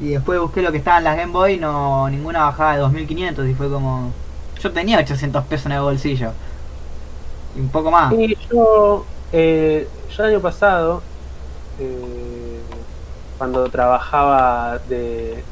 Y 0.00 0.08
después 0.10 0.40
busqué 0.40 0.62
lo 0.62 0.72
que 0.72 0.78
estaba 0.78 0.98
en 0.98 1.04
las 1.04 1.16
Game 1.16 1.32
Boy, 1.32 1.58
no 1.58 2.08
ninguna 2.08 2.40
bajaba 2.44 2.74
de 2.74 2.80
2500 2.80 3.46
y 3.48 3.54
fue 3.54 3.70
como... 3.70 4.12
Yo 4.60 4.72
tenía 4.72 4.98
800 4.98 5.44
pesos 5.46 5.66
en 5.66 5.72
el 5.72 5.80
bolsillo. 5.80 6.32
Y 7.56 7.60
un 7.60 7.68
poco 7.68 7.90
más. 7.90 8.12
Y 8.12 8.36
yo, 8.50 9.06
eh, 9.32 9.88
yo 10.16 10.24
el 10.24 10.30
año 10.30 10.40
pasado, 10.40 11.02
eh, 11.78 12.60
cuando 13.38 13.68
trabajaba 13.70 14.78
de 14.88 15.42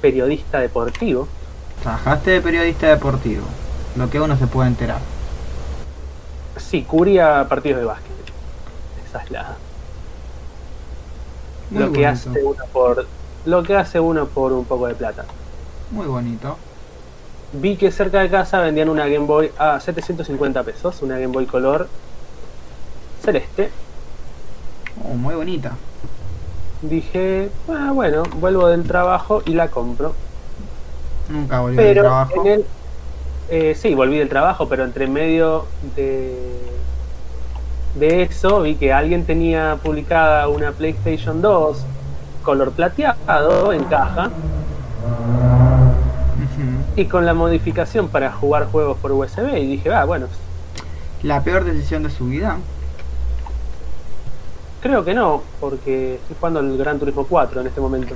periodista 0.00 0.60
deportivo, 0.60 1.28
Trabajaste 1.82 2.30
de 2.30 2.40
periodista 2.40 2.86
deportivo. 2.88 3.42
Lo 3.96 4.10
que 4.10 4.20
uno 4.20 4.36
se 4.36 4.46
puede 4.46 4.68
enterar. 4.68 4.98
sí, 6.56 6.82
cubría 6.82 7.46
partidos 7.48 7.80
de 7.80 7.86
básquet. 7.86 8.12
Esa 9.06 9.22
es 9.22 9.30
la, 9.30 9.56
Muy 11.70 11.82
lo 11.82 11.92
que 11.92 12.06
hace 12.06 12.30
uno 12.30 12.64
por 12.72 13.06
lo 13.46 13.62
que 13.62 13.76
hace 13.76 14.00
uno 14.00 14.26
por 14.26 14.52
un 14.52 14.64
poco 14.64 14.86
de 14.86 14.94
plata. 14.94 15.24
Muy 15.90 16.06
bonito. 16.06 16.56
Vi 17.52 17.76
que 17.76 17.92
cerca 17.92 18.20
de 18.20 18.30
casa 18.30 18.60
vendían 18.60 18.88
una 18.88 19.06
Game 19.06 19.26
Boy 19.26 19.52
a 19.58 19.78
750 19.78 20.62
pesos, 20.64 21.02
una 21.02 21.18
Game 21.18 21.32
Boy 21.32 21.46
color 21.46 21.88
celeste. 23.22 23.70
Oh, 25.04 25.14
muy 25.14 25.34
bonita. 25.34 25.72
Dije, 26.82 27.50
ah, 27.68 27.92
bueno, 27.92 28.24
vuelvo 28.38 28.68
del 28.68 28.84
trabajo 28.84 29.42
y 29.46 29.54
la 29.54 29.68
compro. 29.68 30.14
Nunca 31.28 31.60
volví 31.60 31.76
Pero 31.76 32.02
trabajo. 32.02 32.44
en 32.44 32.52
el, 32.52 32.66
eh, 33.50 33.74
sí, 33.74 33.94
volví 33.94 34.18
del 34.18 34.28
trabajo, 34.28 34.68
pero 34.68 34.84
entre 34.84 35.06
medio 35.06 35.66
de, 35.96 36.34
de 37.94 38.22
eso 38.22 38.62
vi 38.62 38.74
que 38.76 38.92
alguien 38.92 39.24
tenía 39.24 39.78
publicada 39.82 40.48
una 40.48 40.72
PlayStation 40.72 41.42
2 41.42 41.84
color 42.44 42.72
plateado 42.72 43.72
en 43.72 43.84
caja 43.84 44.30
y 46.94 47.06
con 47.06 47.26
la 47.26 47.34
modificación 47.34 48.08
para 48.08 48.30
jugar 48.30 48.66
juegos 48.66 48.98
por 48.98 49.10
USB 49.10 49.56
y 49.56 49.66
dije, 49.66 49.92
ah, 49.92 50.04
bueno, 50.04 50.26
La 51.22 51.42
peor 51.42 51.64
decisión 51.64 52.04
de 52.04 52.10
su 52.10 52.26
vida. 52.26 52.58
creo 54.80 55.04
que 55.04 55.14
no, 55.14 55.42
porque 55.60 56.16
estoy 56.16 56.36
jugando 56.38 56.60
el 56.60 56.76
Gran 56.76 56.98
Turismo 56.98 57.26
4 57.28 57.62
en 57.62 57.66
este 57.66 57.80
momento. 57.80 58.14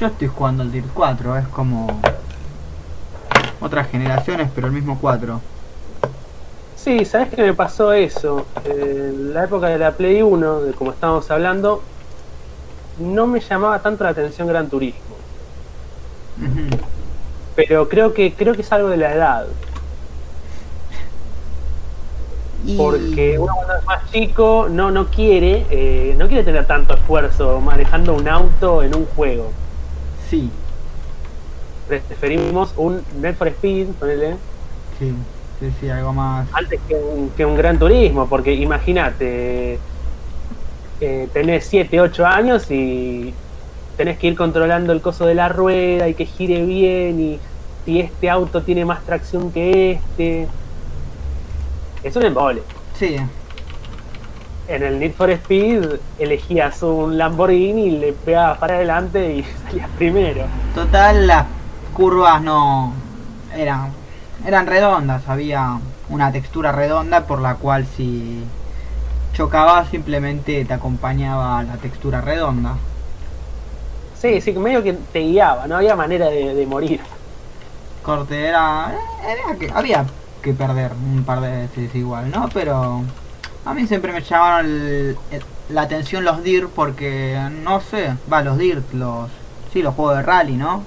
Yo 0.00 0.06
estoy 0.06 0.28
jugando 0.28 0.62
el 0.62 0.72
Dirt 0.72 0.88
4, 0.94 1.36
es 1.36 1.48
como 1.48 2.00
otras 3.60 3.88
generaciones, 3.88 4.50
pero 4.54 4.66
el 4.68 4.72
mismo 4.72 4.98
4. 5.00 5.40
Sí, 6.76 7.04
¿sabes 7.04 7.28
qué 7.34 7.42
me 7.42 7.54
pasó 7.54 7.92
eso? 7.92 8.46
En 8.64 9.34
la 9.34 9.44
época 9.44 9.66
de 9.68 9.78
la 9.78 9.92
Play 9.92 10.22
1, 10.22 10.60
de 10.60 10.72
como 10.72 10.92
estábamos 10.92 11.30
hablando, 11.30 11.82
no 12.98 13.26
me 13.26 13.40
llamaba 13.40 13.80
tanto 13.80 14.04
la 14.04 14.10
atención 14.10 14.48
Gran 14.48 14.68
Turismo. 14.68 15.00
Pero 17.56 17.88
creo 17.88 18.14
que 18.14 18.32
creo 18.32 18.54
que 18.54 18.62
es 18.62 18.72
algo 18.72 18.88
de 18.88 18.96
la 18.96 19.12
edad. 19.12 19.46
Y- 22.64 22.76
Porque 22.76 23.38
uno 23.38 23.52
cuando 23.54 23.74
es 23.76 23.84
más 23.84 24.10
chico 24.10 24.66
no, 24.70 24.90
no 24.90 25.06
quiere, 25.08 25.64
eh, 25.70 26.14
no 26.18 26.26
quiere 26.28 26.42
tener 26.44 26.66
tanto 26.66 26.94
esfuerzo 26.94 27.60
manejando 27.60 28.14
un 28.14 28.28
auto 28.28 28.82
en 28.82 28.94
un 28.96 29.06
juego. 29.06 29.50
Sí, 30.28 30.50
Preferimos 31.88 32.74
un 32.76 33.02
Need 33.20 33.34
for 33.34 33.48
Speed, 33.48 33.86
ponele, 33.98 34.36
sí, 34.98 35.14
sí, 35.58 35.72
sí, 35.80 35.88
algo 35.88 36.12
más. 36.12 36.46
antes 36.52 36.78
que 36.86 36.94
un, 36.94 37.30
que 37.30 37.46
un 37.46 37.56
Gran 37.56 37.78
Turismo, 37.78 38.28
porque 38.28 38.52
imagínate, 38.52 39.78
eh, 41.00 41.28
tenés 41.32 41.64
7, 41.64 42.00
8 42.00 42.26
años 42.26 42.70
y 42.70 43.32
tenés 43.96 44.18
que 44.18 44.26
ir 44.28 44.36
controlando 44.36 44.92
el 44.92 45.00
coso 45.00 45.24
de 45.26 45.34
la 45.34 45.48
rueda 45.48 46.08
y 46.08 46.14
que 46.14 46.26
gire 46.26 46.62
bien 46.64 47.20
y 47.20 47.38
si 47.84 48.00
este 48.00 48.28
auto 48.28 48.62
tiene 48.62 48.84
más 48.84 49.02
tracción 49.04 49.50
que 49.50 49.92
este. 49.92 50.46
Es 52.02 52.14
un 52.14 52.24
embole. 52.24 52.62
Sí, 52.98 53.16
En 54.68 54.82
el 54.82 54.98
Need 55.00 55.12
for 55.12 55.30
Speed 55.30 55.84
elegías 56.18 56.82
un 56.82 57.16
Lamborghini 57.16 57.86
y 57.86 57.90
le 57.92 58.12
pegabas 58.12 58.58
para 58.58 58.74
adelante 58.76 59.36
y 59.36 59.42
salías 59.64 59.88
primero. 59.96 60.42
total, 60.74 61.26
las 61.26 61.46
curvas 61.98 62.40
no 62.40 62.92
eran, 63.54 63.90
eran 64.46 64.66
redondas, 64.68 65.28
había 65.28 65.80
una 66.08 66.30
textura 66.30 66.70
redonda 66.70 67.26
por 67.26 67.40
la 67.40 67.56
cual 67.56 67.86
si 67.96 68.44
chocabas 69.34 69.88
simplemente 69.88 70.64
te 70.64 70.72
acompañaba 70.74 71.60
la 71.64 71.74
textura 71.76 72.20
redonda. 72.20 72.76
Sí, 74.20 74.40
sí, 74.40 74.52
medio 74.52 74.82
que 74.84 74.92
te 74.92 75.18
guiaba, 75.20 75.66
no 75.66 75.76
había 75.76 75.96
manera 75.96 76.26
de, 76.28 76.54
de 76.54 76.66
morir. 76.66 77.00
Corte 78.04 78.46
era, 78.46 78.92
era 79.26 79.58
que 79.58 79.68
había 79.74 80.04
que 80.40 80.54
perder 80.54 80.92
un 80.92 81.24
par 81.24 81.40
de 81.40 81.50
veces 81.50 81.92
igual, 81.96 82.30
¿no? 82.30 82.48
Pero 82.54 83.02
a 83.64 83.74
mí 83.74 83.88
siempre 83.88 84.12
me 84.12 84.22
llamaron 84.22 84.66
el- 84.66 85.16
el- 85.32 85.42
la 85.70 85.82
atención 85.82 86.24
los 86.24 86.42
DIR 86.44 86.68
porque 86.68 87.38
no 87.64 87.80
sé, 87.80 88.14
va 88.32 88.42
los 88.42 88.56
DIR, 88.56 88.82
los 88.94 89.28
sí, 89.72 89.82
los 89.82 89.94
juegos 89.96 90.16
de 90.16 90.22
rally, 90.22 90.54
¿no? 90.56 90.82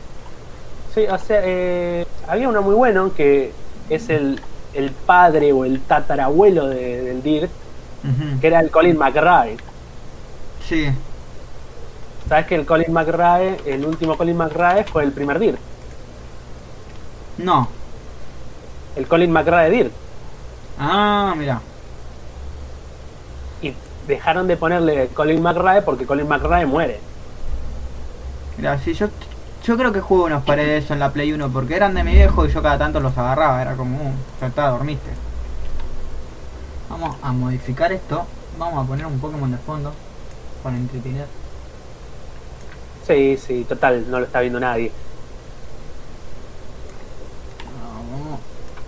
Sí, 0.94 1.06
o 1.10 1.18
sea, 1.18 1.40
eh, 1.44 2.06
había 2.28 2.50
uno 2.50 2.62
muy 2.62 2.76
bueno 2.76 3.14
que 3.14 3.54
es 3.90 4.10
el, 4.10 4.42
el 4.74 4.92
padre 4.92 5.54
o 5.54 5.64
el 5.66 5.82
tatarabuelo 5.82 6.68
de- 6.68 7.02
del 7.04 7.24
Dirt, 7.24 7.52
que 8.42 8.48
era 8.48 8.60
el 8.60 8.72
Colin 8.72 8.98
McRae. 8.98 9.58
Sí, 10.68 10.88
¿Sabes 12.28 12.46
que 12.48 12.56
el 12.56 12.66
Colin 12.66 12.94
McRae, 12.94 13.60
el 13.66 13.86
último 13.86 14.16
Colin 14.18 14.38
McRae 14.38 14.84
fue 14.86 15.04
el 15.04 15.12
primer 15.12 15.40
Dirt? 15.40 15.60
no. 17.38 17.68
El 18.96 19.08
Colin 19.08 19.32
McRae 19.32 19.70
Dirt. 19.70 19.92
Ah, 20.78 21.34
mira. 21.38 21.62
Y 23.62 23.74
dejaron 24.08 24.48
de 24.48 24.58
ponerle 24.58 25.08
Colin 25.14 25.42
McRae 25.42 25.82
porque 25.82 26.06
Colin 26.06 26.28
McRae 26.28 26.66
muere. 26.66 27.00
Mira, 28.58 28.78
sí, 28.80 28.94
yo, 28.94 29.08
yo 29.64 29.78
creo 29.78 29.92
que 29.92 30.02
jugué 30.02 30.24
unos 30.26 30.44
pares 30.44 30.66
de 30.66 30.78
eso 30.78 30.94
en 30.94 31.00
la 31.00 31.12
Play 31.12 31.32
1 31.34 31.50
porque 31.50 31.76
eran 31.76 31.94
de 31.94 32.04
mi 32.04 32.14
viejo 32.14 32.46
y 32.46 32.52
yo 32.52 32.62
cada 32.64 32.80
tanto 32.80 33.00
los 33.00 33.16
agarraba, 33.18 33.62
era 33.62 33.76
como, 33.76 33.98
uh, 33.98 34.14
ya 34.40 34.48
está, 34.48 34.70
dormiste. 34.70 35.12
Vamos 36.90 37.16
a 37.22 37.32
modificar 37.32 37.92
esto, 37.92 38.26
vamos 38.58 38.84
a 38.84 38.88
poner 38.88 39.06
un 39.06 39.20
Pokémon 39.20 39.52
de 39.52 39.58
fondo 39.58 39.94
para 40.64 40.76
entretener. 40.76 41.28
Sí, 43.06 43.38
sí, 43.38 43.66
total, 43.68 44.10
no 44.10 44.20
lo 44.20 44.26
está 44.26 44.42
viendo 44.42 44.60
nadie. 44.60 44.92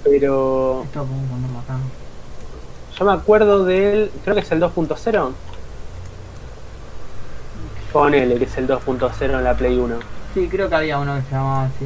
Pero 0.03 0.83
esto 0.83 1.05
podemos 1.05 1.29
ponerlo 1.29 1.59
acá. 1.59 1.77
yo 2.97 3.05
me 3.05 3.13
acuerdo 3.13 3.63
del, 3.63 4.11
creo 4.23 4.35
que 4.35 4.41
es 4.41 4.51
el 4.51 4.61
2.0. 4.61 5.31
Ponele 7.93 8.35
que 8.35 8.45
es 8.45 8.57
el 8.57 8.67
2.0 8.67 9.21
en 9.21 9.43
la 9.43 9.53
Play 9.55 9.77
1. 9.77 10.22
Sí, 10.33 10.47
creo 10.49 10.67
que 10.69 10.75
había 10.75 10.99
uno 10.99 11.15
que 11.15 11.21
se 11.23 11.31
llamaba 11.31 11.65
así. 11.65 11.85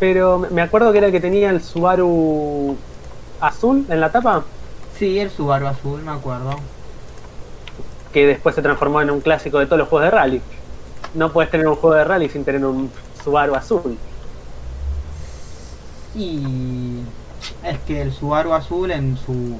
Pero 0.00 0.38
me- 0.50 0.62
acuerdo 0.62 0.92
que 0.92 0.98
era 0.98 1.06
el 1.06 1.12
que 1.12 1.20
tenía 1.20 1.50
el 1.50 1.62
Subaru 1.62 2.76
azul 3.40 3.86
en 3.88 4.00
la 4.00 4.10
tapa, 4.10 4.44
Sí, 4.98 5.18
el 5.18 5.30
Subaru 5.30 5.66
azul, 5.66 6.02
me 6.02 6.10
acuerdo. 6.12 6.58
que 8.12 8.26
después 8.26 8.54
se 8.54 8.62
transformó 8.62 9.02
en 9.02 9.10
un 9.10 9.20
clásico 9.20 9.58
de 9.58 9.66
todos 9.66 9.78
los 9.78 9.88
juegos 9.88 10.06
de 10.06 10.10
rally. 10.10 10.40
No 11.14 11.32
puedes 11.32 11.50
tener 11.50 11.68
un 11.68 11.76
juego 11.76 11.94
de 11.96 12.04
rally 12.04 12.30
sin 12.30 12.44
tener 12.44 12.64
un 12.64 12.90
Subaru 13.22 13.54
azul. 13.54 13.98
Y 16.14 17.00
es 17.62 17.78
que 17.86 18.00
el 18.02 18.12
Subaru 18.12 18.54
azul 18.54 18.90
en 18.90 19.18
su 19.18 19.58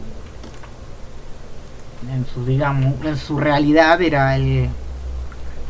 en 2.12 2.24
su 2.33 2.44
digamos 2.46 2.94
en 3.05 3.16
su 3.18 3.38
realidad 3.38 4.00
era 4.00 4.37
el 4.37 4.68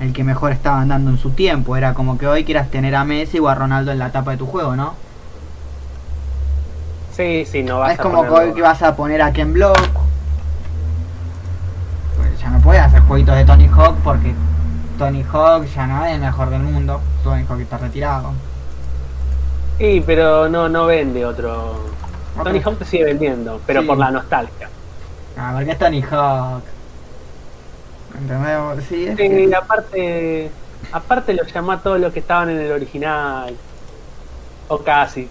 el 0.00 0.12
que 0.12 0.24
mejor 0.24 0.52
estaba 0.52 0.80
andando 0.80 1.10
en 1.10 1.18
su 1.18 1.30
tiempo 1.30 1.76
era 1.76 1.94
como 1.94 2.18
que 2.18 2.26
hoy 2.26 2.44
quieras 2.44 2.70
tener 2.70 2.94
a 2.94 3.04
Messi 3.04 3.38
o 3.38 3.48
a 3.48 3.54
Ronaldo 3.54 3.92
en 3.92 3.98
la 3.98 4.10
tapa 4.10 4.32
de 4.32 4.36
tu 4.36 4.46
juego 4.46 4.76
no 4.76 4.94
Sí, 7.12 7.46
sí, 7.50 7.62
no 7.62 7.78
vas 7.78 7.94
es 7.94 8.00
a 8.00 8.02
como 8.02 8.22
que 8.24 8.28
hoy 8.28 8.52
que 8.52 8.60
vas 8.62 8.82
a 8.82 8.94
poner 8.94 9.22
a 9.22 9.32
Ken 9.32 9.52
Block 9.54 9.78
pues 12.16 12.40
ya 12.40 12.50
no 12.50 12.60
puedes 12.60 12.82
hacer 12.82 13.00
jueguitos 13.00 13.36
de 13.36 13.44
Tony 13.44 13.68
Hawk 13.68 13.96
porque 14.04 14.34
Tony 14.98 15.24
Hawk 15.32 15.64
ya 15.74 15.86
no 15.86 16.04
es 16.04 16.14
el 16.14 16.20
mejor 16.20 16.50
del 16.50 16.62
mundo 16.62 17.00
Tony 17.24 17.44
Hawk 17.48 17.60
está 17.60 17.78
retirado 17.78 18.32
Sí, 19.78 20.02
pero 20.06 20.48
no, 20.48 20.70
no 20.70 20.86
vende 20.86 21.26
otro. 21.26 21.78
Tony 22.42 22.62
Hawk 22.64 22.78
te 22.78 22.86
sigue 22.86 23.04
vendiendo, 23.04 23.60
pero 23.66 23.82
Sí. 23.82 23.86
por 23.86 23.98
la 23.98 24.10
nostalgia. 24.10 24.70
Ah, 25.36 25.52
porque 25.54 25.72
es 25.72 25.78
Tony 25.78 26.00
Hawk. 26.00 26.62
¿Entendés? 28.18 28.84
Sí, 28.88 29.06
es 29.06 29.10
Sí, 29.10 29.16
que- 29.16 29.54
aparte, 29.56 30.50
aparte 30.92 31.34
lo 31.34 31.44
llamó 31.44 31.72
a 31.72 31.80
todos 31.82 32.00
los 32.00 32.12
que 32.12 32.20
estaban 32.20 32.50
en 32.50 32.58
el 32.60 32.72
original. 32.72 33.54
O 34.68 34.78
casi. 34.78 35.28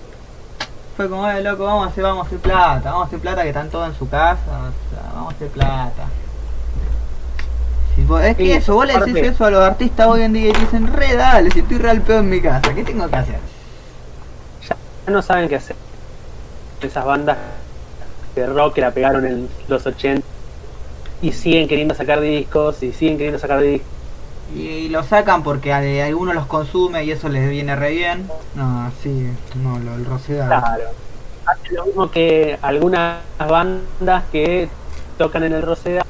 fue 0.95 1.09
como, 1.09 1.29
eh, 1.29 1.41
loco, 1.43 1.65
vamos 1.65 1.87
a 1.87 1.89
hacer, 1.89 2.03
vamos 2.05 2.23
a 2.23 2.27
hacer 2.27 2.39
plata, 2.39 2.89
vamos 2.91 3.03
a 3.03 3.07
hacer 3.07 3.19
plata 3.19 3.41
que 3.43 3.49
están 3.49 3.69
todos 3.69 3.89
en 3.89 3.95
su 3.95 4.07
casa, 4.07 4.39
o 4.45 4.95
sea, 4.95 5.11
vamos 5.13 5.33
a 5.33 5.35
hacer 5.35 5.49
plata. 5.49 6.03
Si 7.93 8.01
Tipo, 8.01 8.17
es 8.19 8.37
que 8.37 8.55
eso, 8.55 8.75
vos 8.75 8.85
le 8.87 8.93
decís 8.99 9.15
eso 9.31 9.43
a 9.45 9.51
los 9.51 9.61
artistas 9.61 10.07
hoy 10.07 10.21
en 10.21 10.31
día 10.31 10.49
y 10.51 10.53
dicen, 10.53 10.87
re 10.93 11.15
dale, 11.17 11.51
si 11.51 11.59
estoy 11.59 11.79
real 11.79 12.01
pedo 12.01 12.19
en 12.19 12.29
mi 12.29 12.39
casa, 12.41 12.73
¿qué 12.73 12.83
tengo 12.85 13.09
que 13.09 13.15
hacer? 13.17 13.39
Ya 14.69 15.11
no 15.11 15.21
saben 15.21 15.49
qué 15.49 15.57
hacer. 15.57 15.75
Esas 16.81 17.03
bandas 17.03 17.37
de 18.35 18.45
rock 18.47 18.75
que 18.75 18.81
la 18.81 18.91
pegaron 18.91 19.25
en 19.25 19.49
los 19.67 19.85
80 19.85 20.25
y 21.25 21.31
siguen 21.31 21.67
queriendo 21.67 21.95
sacar 21.95 22.21
discos 22.21 22.83
y 22.83 22.91
siguen 22.91 23.17
queriendo 23.17 23.39
sacar 23.39 23.59
discos. 23.61 23.87
Y, 24.55 24.59
y 24.59 24.89
lo 24.89 25.03
sacan 25.03 25.41
porque 25.41 25.73
a- 25.73 26.05
alguno 26.05 26.33
los 26.33 26.45
consume 26.45 27.03
y 27.03 27.11
eso 27.11 27.29
les 27.29 27.49
viene 27.49 27.75
re 27.75 27.91
bien. 27.91 28.27
No, 28.53 28.91
sí, 29.01 29.31
no, 29.55 29.79
lo, 29.79 29.95
el 29.95 30.05
Rosedal. 30.05 30.47
Claro. 30.47 30.83
Hace 31.47 31.73
lo 31.73 31.85
mismo 31.85 32.11
que 32.11 32.57
algunas 32.61 33.21
bandas 33.39 34.23
que 34.31 34.69
tocan 35.17 35.43
en 35.43 35.53
el 35.53 35.61
Roseda, 35.61 36.03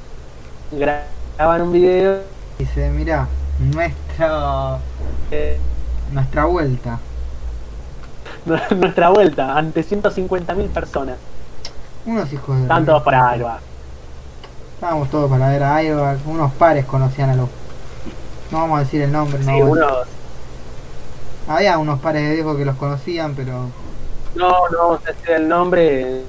graban 0.72 1.62
un 1.62 1.72
video 1.72 2.20
Dice, 2.58 2.90
mira, 2.90 3.28
nuestra, 3.60 4.78
eh, 5.32 5.58
nuestra 6.12 6.46
vuelta. 6.46 7.00
nuestra 8.76 9.10
vuelta 9.10 9.58
ante 9.58 9.84
150.000 9.84 10.68
personas. 10.70 11.18
Unos 12.06 12.32
hijos 12.32 12.62
de... 12.62 12.68
Todos 12.86 13.04
para 13.04 13.30
algo. 13.30 13.50
Estábamos 14.76 15.10
todos 15.10 15.30
para 15.30 15.50
ver 15.50 15.64
a 15.64 15.76
Airbag, 15.78 16.18
unos 16.28 16.54
pares 16.54 16.86
conocían 16.86 17.30
a 17.32 17.36
los... 17.36 17.50
No 18.52 18.60
vamos 18.60 18.78
a 18.78 18.84
decir 18.84 19.02
el 19.02 19.12
nombre, 19.12 19.40
no. 19.40 19.46
Sí, 19.46 19.62
unos, 19.62 20.08
Había 21.48 21.78
unos 21.78 22.00
pares 22.00 22.24
de 22.24 22.34
viejos 22.36 22.58
que 22.58 22.66
los 22.66 22.76
conocían, 22.76 23.34
pero 23.36 23.70
no, 24.36 24.50
no 24.70 24.78
vamos 24.78 25.00
a 25.06 25.12
decir 25.12 25.32
el 25.32 25.48
nombre. 25.48 26.22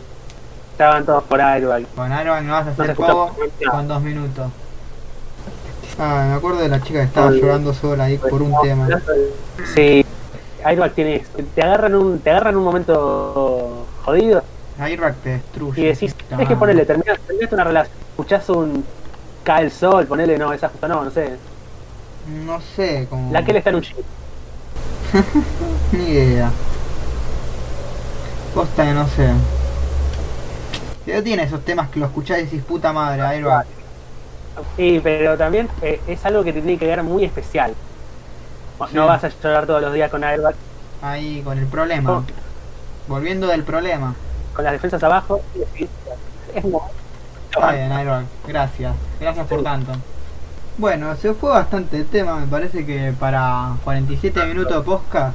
Estaban 0.72 1.04
todos 1.04 1.24
por 1.24 1.40
Airbag. 1.40 1.86
con 1.94 2.12
Airbag 2.12 2.44
no 2.44 2.52
vas 2.52 2.62
a 2.62 2.64
No 2.66 2.72
hacer 2.72 2.98
nada. 3.00 3.28
con 3.70 3.88
dos 3.88 4.02
minutos. 4.02 4.46
Ah, 5.98 6.26
me 6.28 6.34
acuerdo 6.34 6.60
de 6.60 6.68
la 6.68 6.80
chica 6.82 7.00
que 7.00 7.06
estaba 7.06 7.30
llorando 7.30 7.74
sola 7.74 8.04
ahí 8.04 8.18
por 8.18 8.42
un 8.42 8.54
tema. 8.62 8.88
Sí, 9.74 10.04
Airbag 10.64 10.92
tiene. 10.92 11.24
Te 11.54 11.62
agarran 11.62 11.94
un, 11.94 12.20
te 12.20 12.30
agarran 12.30 12.56
un 12.56 12.64
momento 12.64 13.86
jodido 14.04 14.42
Airbag 14.78 15.14
te 15.16 15.30
destruye. 15.30 15.82
y 15.82 15.84
decís, 15.86 16.14
es 16.38 16.48
que 16.48 16.56
ponele, 16.56 16.84
terminaste, 16.84 17.22
terminaste 17.26 17.54
una 17.54 17.64
relación, 17.64 17.96
escuchás 18.10 18.48
un 18.50 18.84
cae 19.44 19.64
el 19.64 19.70
sol, 19.70 20.06
ponele, 20.06 20.36
no, 20.38 20.52
esa 20.52 20.68
justo 20.68 20.88
no, 20.88 21.04
no 21.04 21.10
sé. 21.10 21.36
No 22.44 22.60
sé, 22.74 23.06
como... 23.08 23.32
La 23.32 23.44
que 23.44 23.52
le 23.52 23.58
está 23.60 23.70
en 23.70 23.76
un 23.76 23.82
chip. 23.82 23.96
Ni 25.92 26.04
idea. 26.04 26.50
Posta 28.54 28.84
que 28.84 28.92
no 28.92 29.06
sé. 29.08 29.30
Pero 31.04 31.22
tiene 31.22 31.44
esos 31.44 31.64
temas 31.64 31.88
que 31.90 32.00
lo 32.00 32.06
escuchás 32.06 32.38
y 32.40 32.42
decís 32.42 32.62
puta 32.62 32.92
madre, 32.92 33.22
Airbag. 33.22 33.66
Sí, 34.76 35.00
pero 35.02 35.36
también 35.36 35.68
eh, 35.82 36.00
es 36.06 36.24
algo 36.24 36.42
que 36.42 36.52
te 36.52 36.60
tiene 36.62 36.78
que 36.78 36.86
ver 36.86 37.02
muy 37.02 37.24
especial. 37.24 37.74
No 38.80 38.86
Sí. 38.88 38.96
vas 38.96 39.22
a 39.24 39.28
llorar 39.28 39.66
todos 39.66 39.80
los 39.82 39.92
días 39.94 40.10
con 40.10 40.24
Airbag, 40.24 40.54
Ahí 41.02 41.42
con 41.42 41.58
el 41.58 41.66
problema. 41.66 42.10
Oh. 42.18 42.24
Volviendo 43.06 43.46
del 43.46 43.62
problema. 43.62 44.14
Con 44.56 44.64
las 44.64 44.72
defensas 44.72 45.02
abajo. 45.04 45.42
Es 46.54 46.64
un 46.64 46.72
momento. 46.72 46.94
Está 47.52 47.72
bien, 47.72 47.92
Airbag. 47.92 48.24
Gracias. 48.48 48.94
Gracias 49.20 49.46
por 49.46 49.62
tanto. 49.62 49.92
Bueno, 50.78 51.14
se 51.16 51.34
fue 51.34 51.50
bastante 51.50 51.98
el 51.98 52.06
tema. 52.06 52.36
Me 52.36 52.46
parece 52.46 52.84
que 52.84 53.12
para 53.18 53.76
47 53.84 54.46
minutos 54.46 54.74
de 54.74 54.80
podcast 54.80 55.34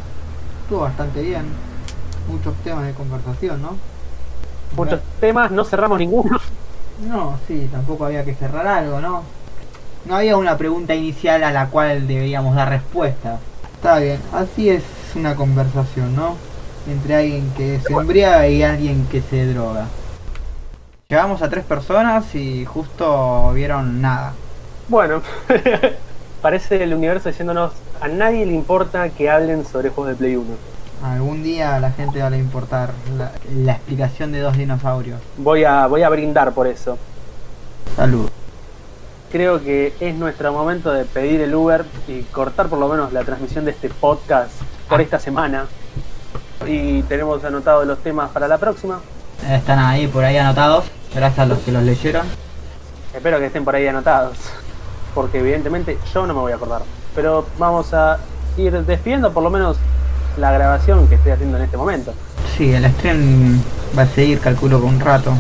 estuvo 0.64 0.82
bastante 0.82 1.22
bien. 1.22 1.46
Muchos 2.28 2.56
temas 2.64 2.86
de 2.86 2.94
conversación, 2.94 3.62
¿no? 3.62 3.78
Muchos 4.76 5.00
temas, 5.20 5.52
no 5.52 5.64
cerramos 5.64 6.00
ninguno. 6.00 6.40
No, 7.08 7.38
sí, 7.48 7.68
tampoco 7.72 8.06
había 8.06 8.24
que 8.24 8.36
cerrar 8.36 8.68
algo, 8.68 9.02
¿no? 9.02 9.24
No 10.06 10.16
había 10.16 10.38
una 10.38 10.58
pregunta 10.58 10.94
inicial 10.96 11.44
a 11.44 11.52
la 11.52 11.68
cual 11.68 12.08
deberíamos 12.08 12.56
dar 12.56 12.70
respuesta. 12.70 13.40
Está 13.76 13.98
bien, 13.98 14.20
así 14.34 14.70
es 14.70 14.84
una 15.16 15.36
conversación, 15.36 16.16
¿no? 16.16 16.38
Entre 16.88 17.16
alguien 17.16 17.52
que 17.56 17.80
se 17.80 17.94
embriaga 17.94 18.48
y 18.48 18.64
alguien 18.64 19.06
que 19.08 19.22
se 19.22 19.46
droga. 19.54 19.88
Llegamos 21.10 21.42
a 21.42 21.50
tres 21.50 21.66
personas 21.66 22.34
y 22.36 22.66
justo 22.66 23.52
vieron 23.54 24.02
nada. 24.02 24.34
Bueno, 24.88 25.22
parece 26.42 26.84
el 26.84 26.94
universo 26.94 27.30
diciéndonos, 27.30 27.74
a 28.00 28.08
nadie 28.08 28.46
le 28.46 28.54
importa 28.54 29.10
que 29.10 29.30
hablen 29.30 29.66
sobre 29.66 29.90
juegos 29.90 30.14
de 30.14 30.16
Play 30.18 30.36
1. 30.36 30.46
Algún 31.04 31.44
día 31.44 31.76
a 31.76 31.80
la 31.80 31.92
gente 31.92 32.22
va 32.22 32.28
a 32.28 32.38
importar 32.38 32.92
la, 33.18 33.32
la 33.56 33.74
explicación 33.74 34.32
de 34.32 34.40
dos 34.40 34.58
dinosaurios. 34.58 35.20
Voy 35.38 35.64
a, 35.64 35.88
voy 35.88 36.04
a 36.04 36.10
brindar 36.10 36.54
por 36.54 36.68
eso. 36.68 36.98
Salud. 37.96 38.30
Creo 39.32 39.64
que 39.64 39.94
es 40.00 40.16
nuestro 40.16 40.52
momento 40.54 40.92
de 40.92 41.06
pedir 41.06 41.42
el 41.42 41.54
Uber 41.56 41.86
y 42.08 42.22
cortar 42.24 42.68
por 42.68 42.80
lo 42.80 42.88
menos 42.88 43.14
la 43.14 43.24
transmisión 43.24 43.66
de 43.66 43.72
este 43.72 43.90
podcast 43.90 44.52
por 44.88 45.02
esta 45.02 45.20
semana. 45.20 45.68
Y 46.68 47.02
tenemos 47.04 47.44
anotados 47.44 47.86
los 47.86 48.00
temas 48.00 48.30
para 48.32 48.48
la 48.48 48.58
próxima. 48.58 49.00
Están 49.50 49.80
ahí 49.80 50.08
por 50.08 50.24
ahí 50.24 50.38
anotados. 50.38 50.86
Gracias 51.14 51.40
a 51.40 51.46
los 51.46 51.60
que 51.60 51.72
los 51.72 51.84
leyeron. 51.84 52.26
Espero 53.14 53.40
que 53.40 53.48
estén 53.48 53.66
por 53.66 53.76
ahí 53.76 53.88
anotados. 53.88 54.38
Porque 55.14 55.40
evidentemente 55.40 55.98
yo 56.14 56.26
no 56.26 56.34
me 56.34 56.40
voy 56.40 56.52
a 56.52 56.56
acordar. 56.56 56.84
Pero 57.16 57.46
vamos 57.58 57.94
a 57.94 58.20
ir 58.58 58.86
despidiendo 58.86 59.32
por 59.32 59.44
lo 59.44 59.50
menos 59.50 59.78
la 60.38 60.52
grabación 60.52 61.08
que 61.08 61.16
estoy 61.16 61.32
haciendo 61.32 61.58
en 61.58 61.64
este 61.64 61.78
momento. 61.78 62.14
Sí, 62.58 62.72
el 62.74 62.90
stream 62.94 63.62
va 63.98 64.04
a 64.04 64.08
seguir, 64.08 64.40
calculo, 64.40 64.80
por 64.80 64.88
un 64.88 65.00
rato. 65.00 65.34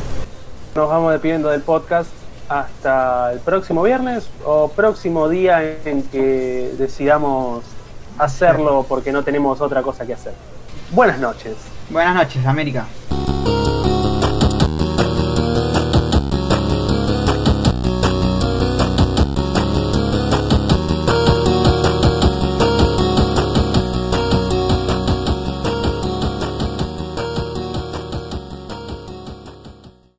Nos 0.75 0.89
vamos 0.89 1.11
despidiendo 1.11 1.49
del 1.49 1.61
podcast 1.61 2.09
hasta 2.49 3.31
el 3.31 3.39
próximo 3.39 3.83
viernes 3.83 4.29
o 4.45 4.67
próximo 4.69 5.29
día 5.29 5.77
en 5.85 6.03
que 6.03 6.73
decidamos 6.77 7.63
hacerlo 8.17 8.85
porque 8.87 9.11
no 9.11 9.23
tenemos 9.23 9.61
otra 9.61 9.81
cosa 9.81 10.05
que 10.05 10.13
hacer. 10.13 10.33
Buenas 10.91 11.19
noches. 11.19 11.55
Buenas 11.89 12.13
noches, 12.15 12.45
América. 12.45 12.85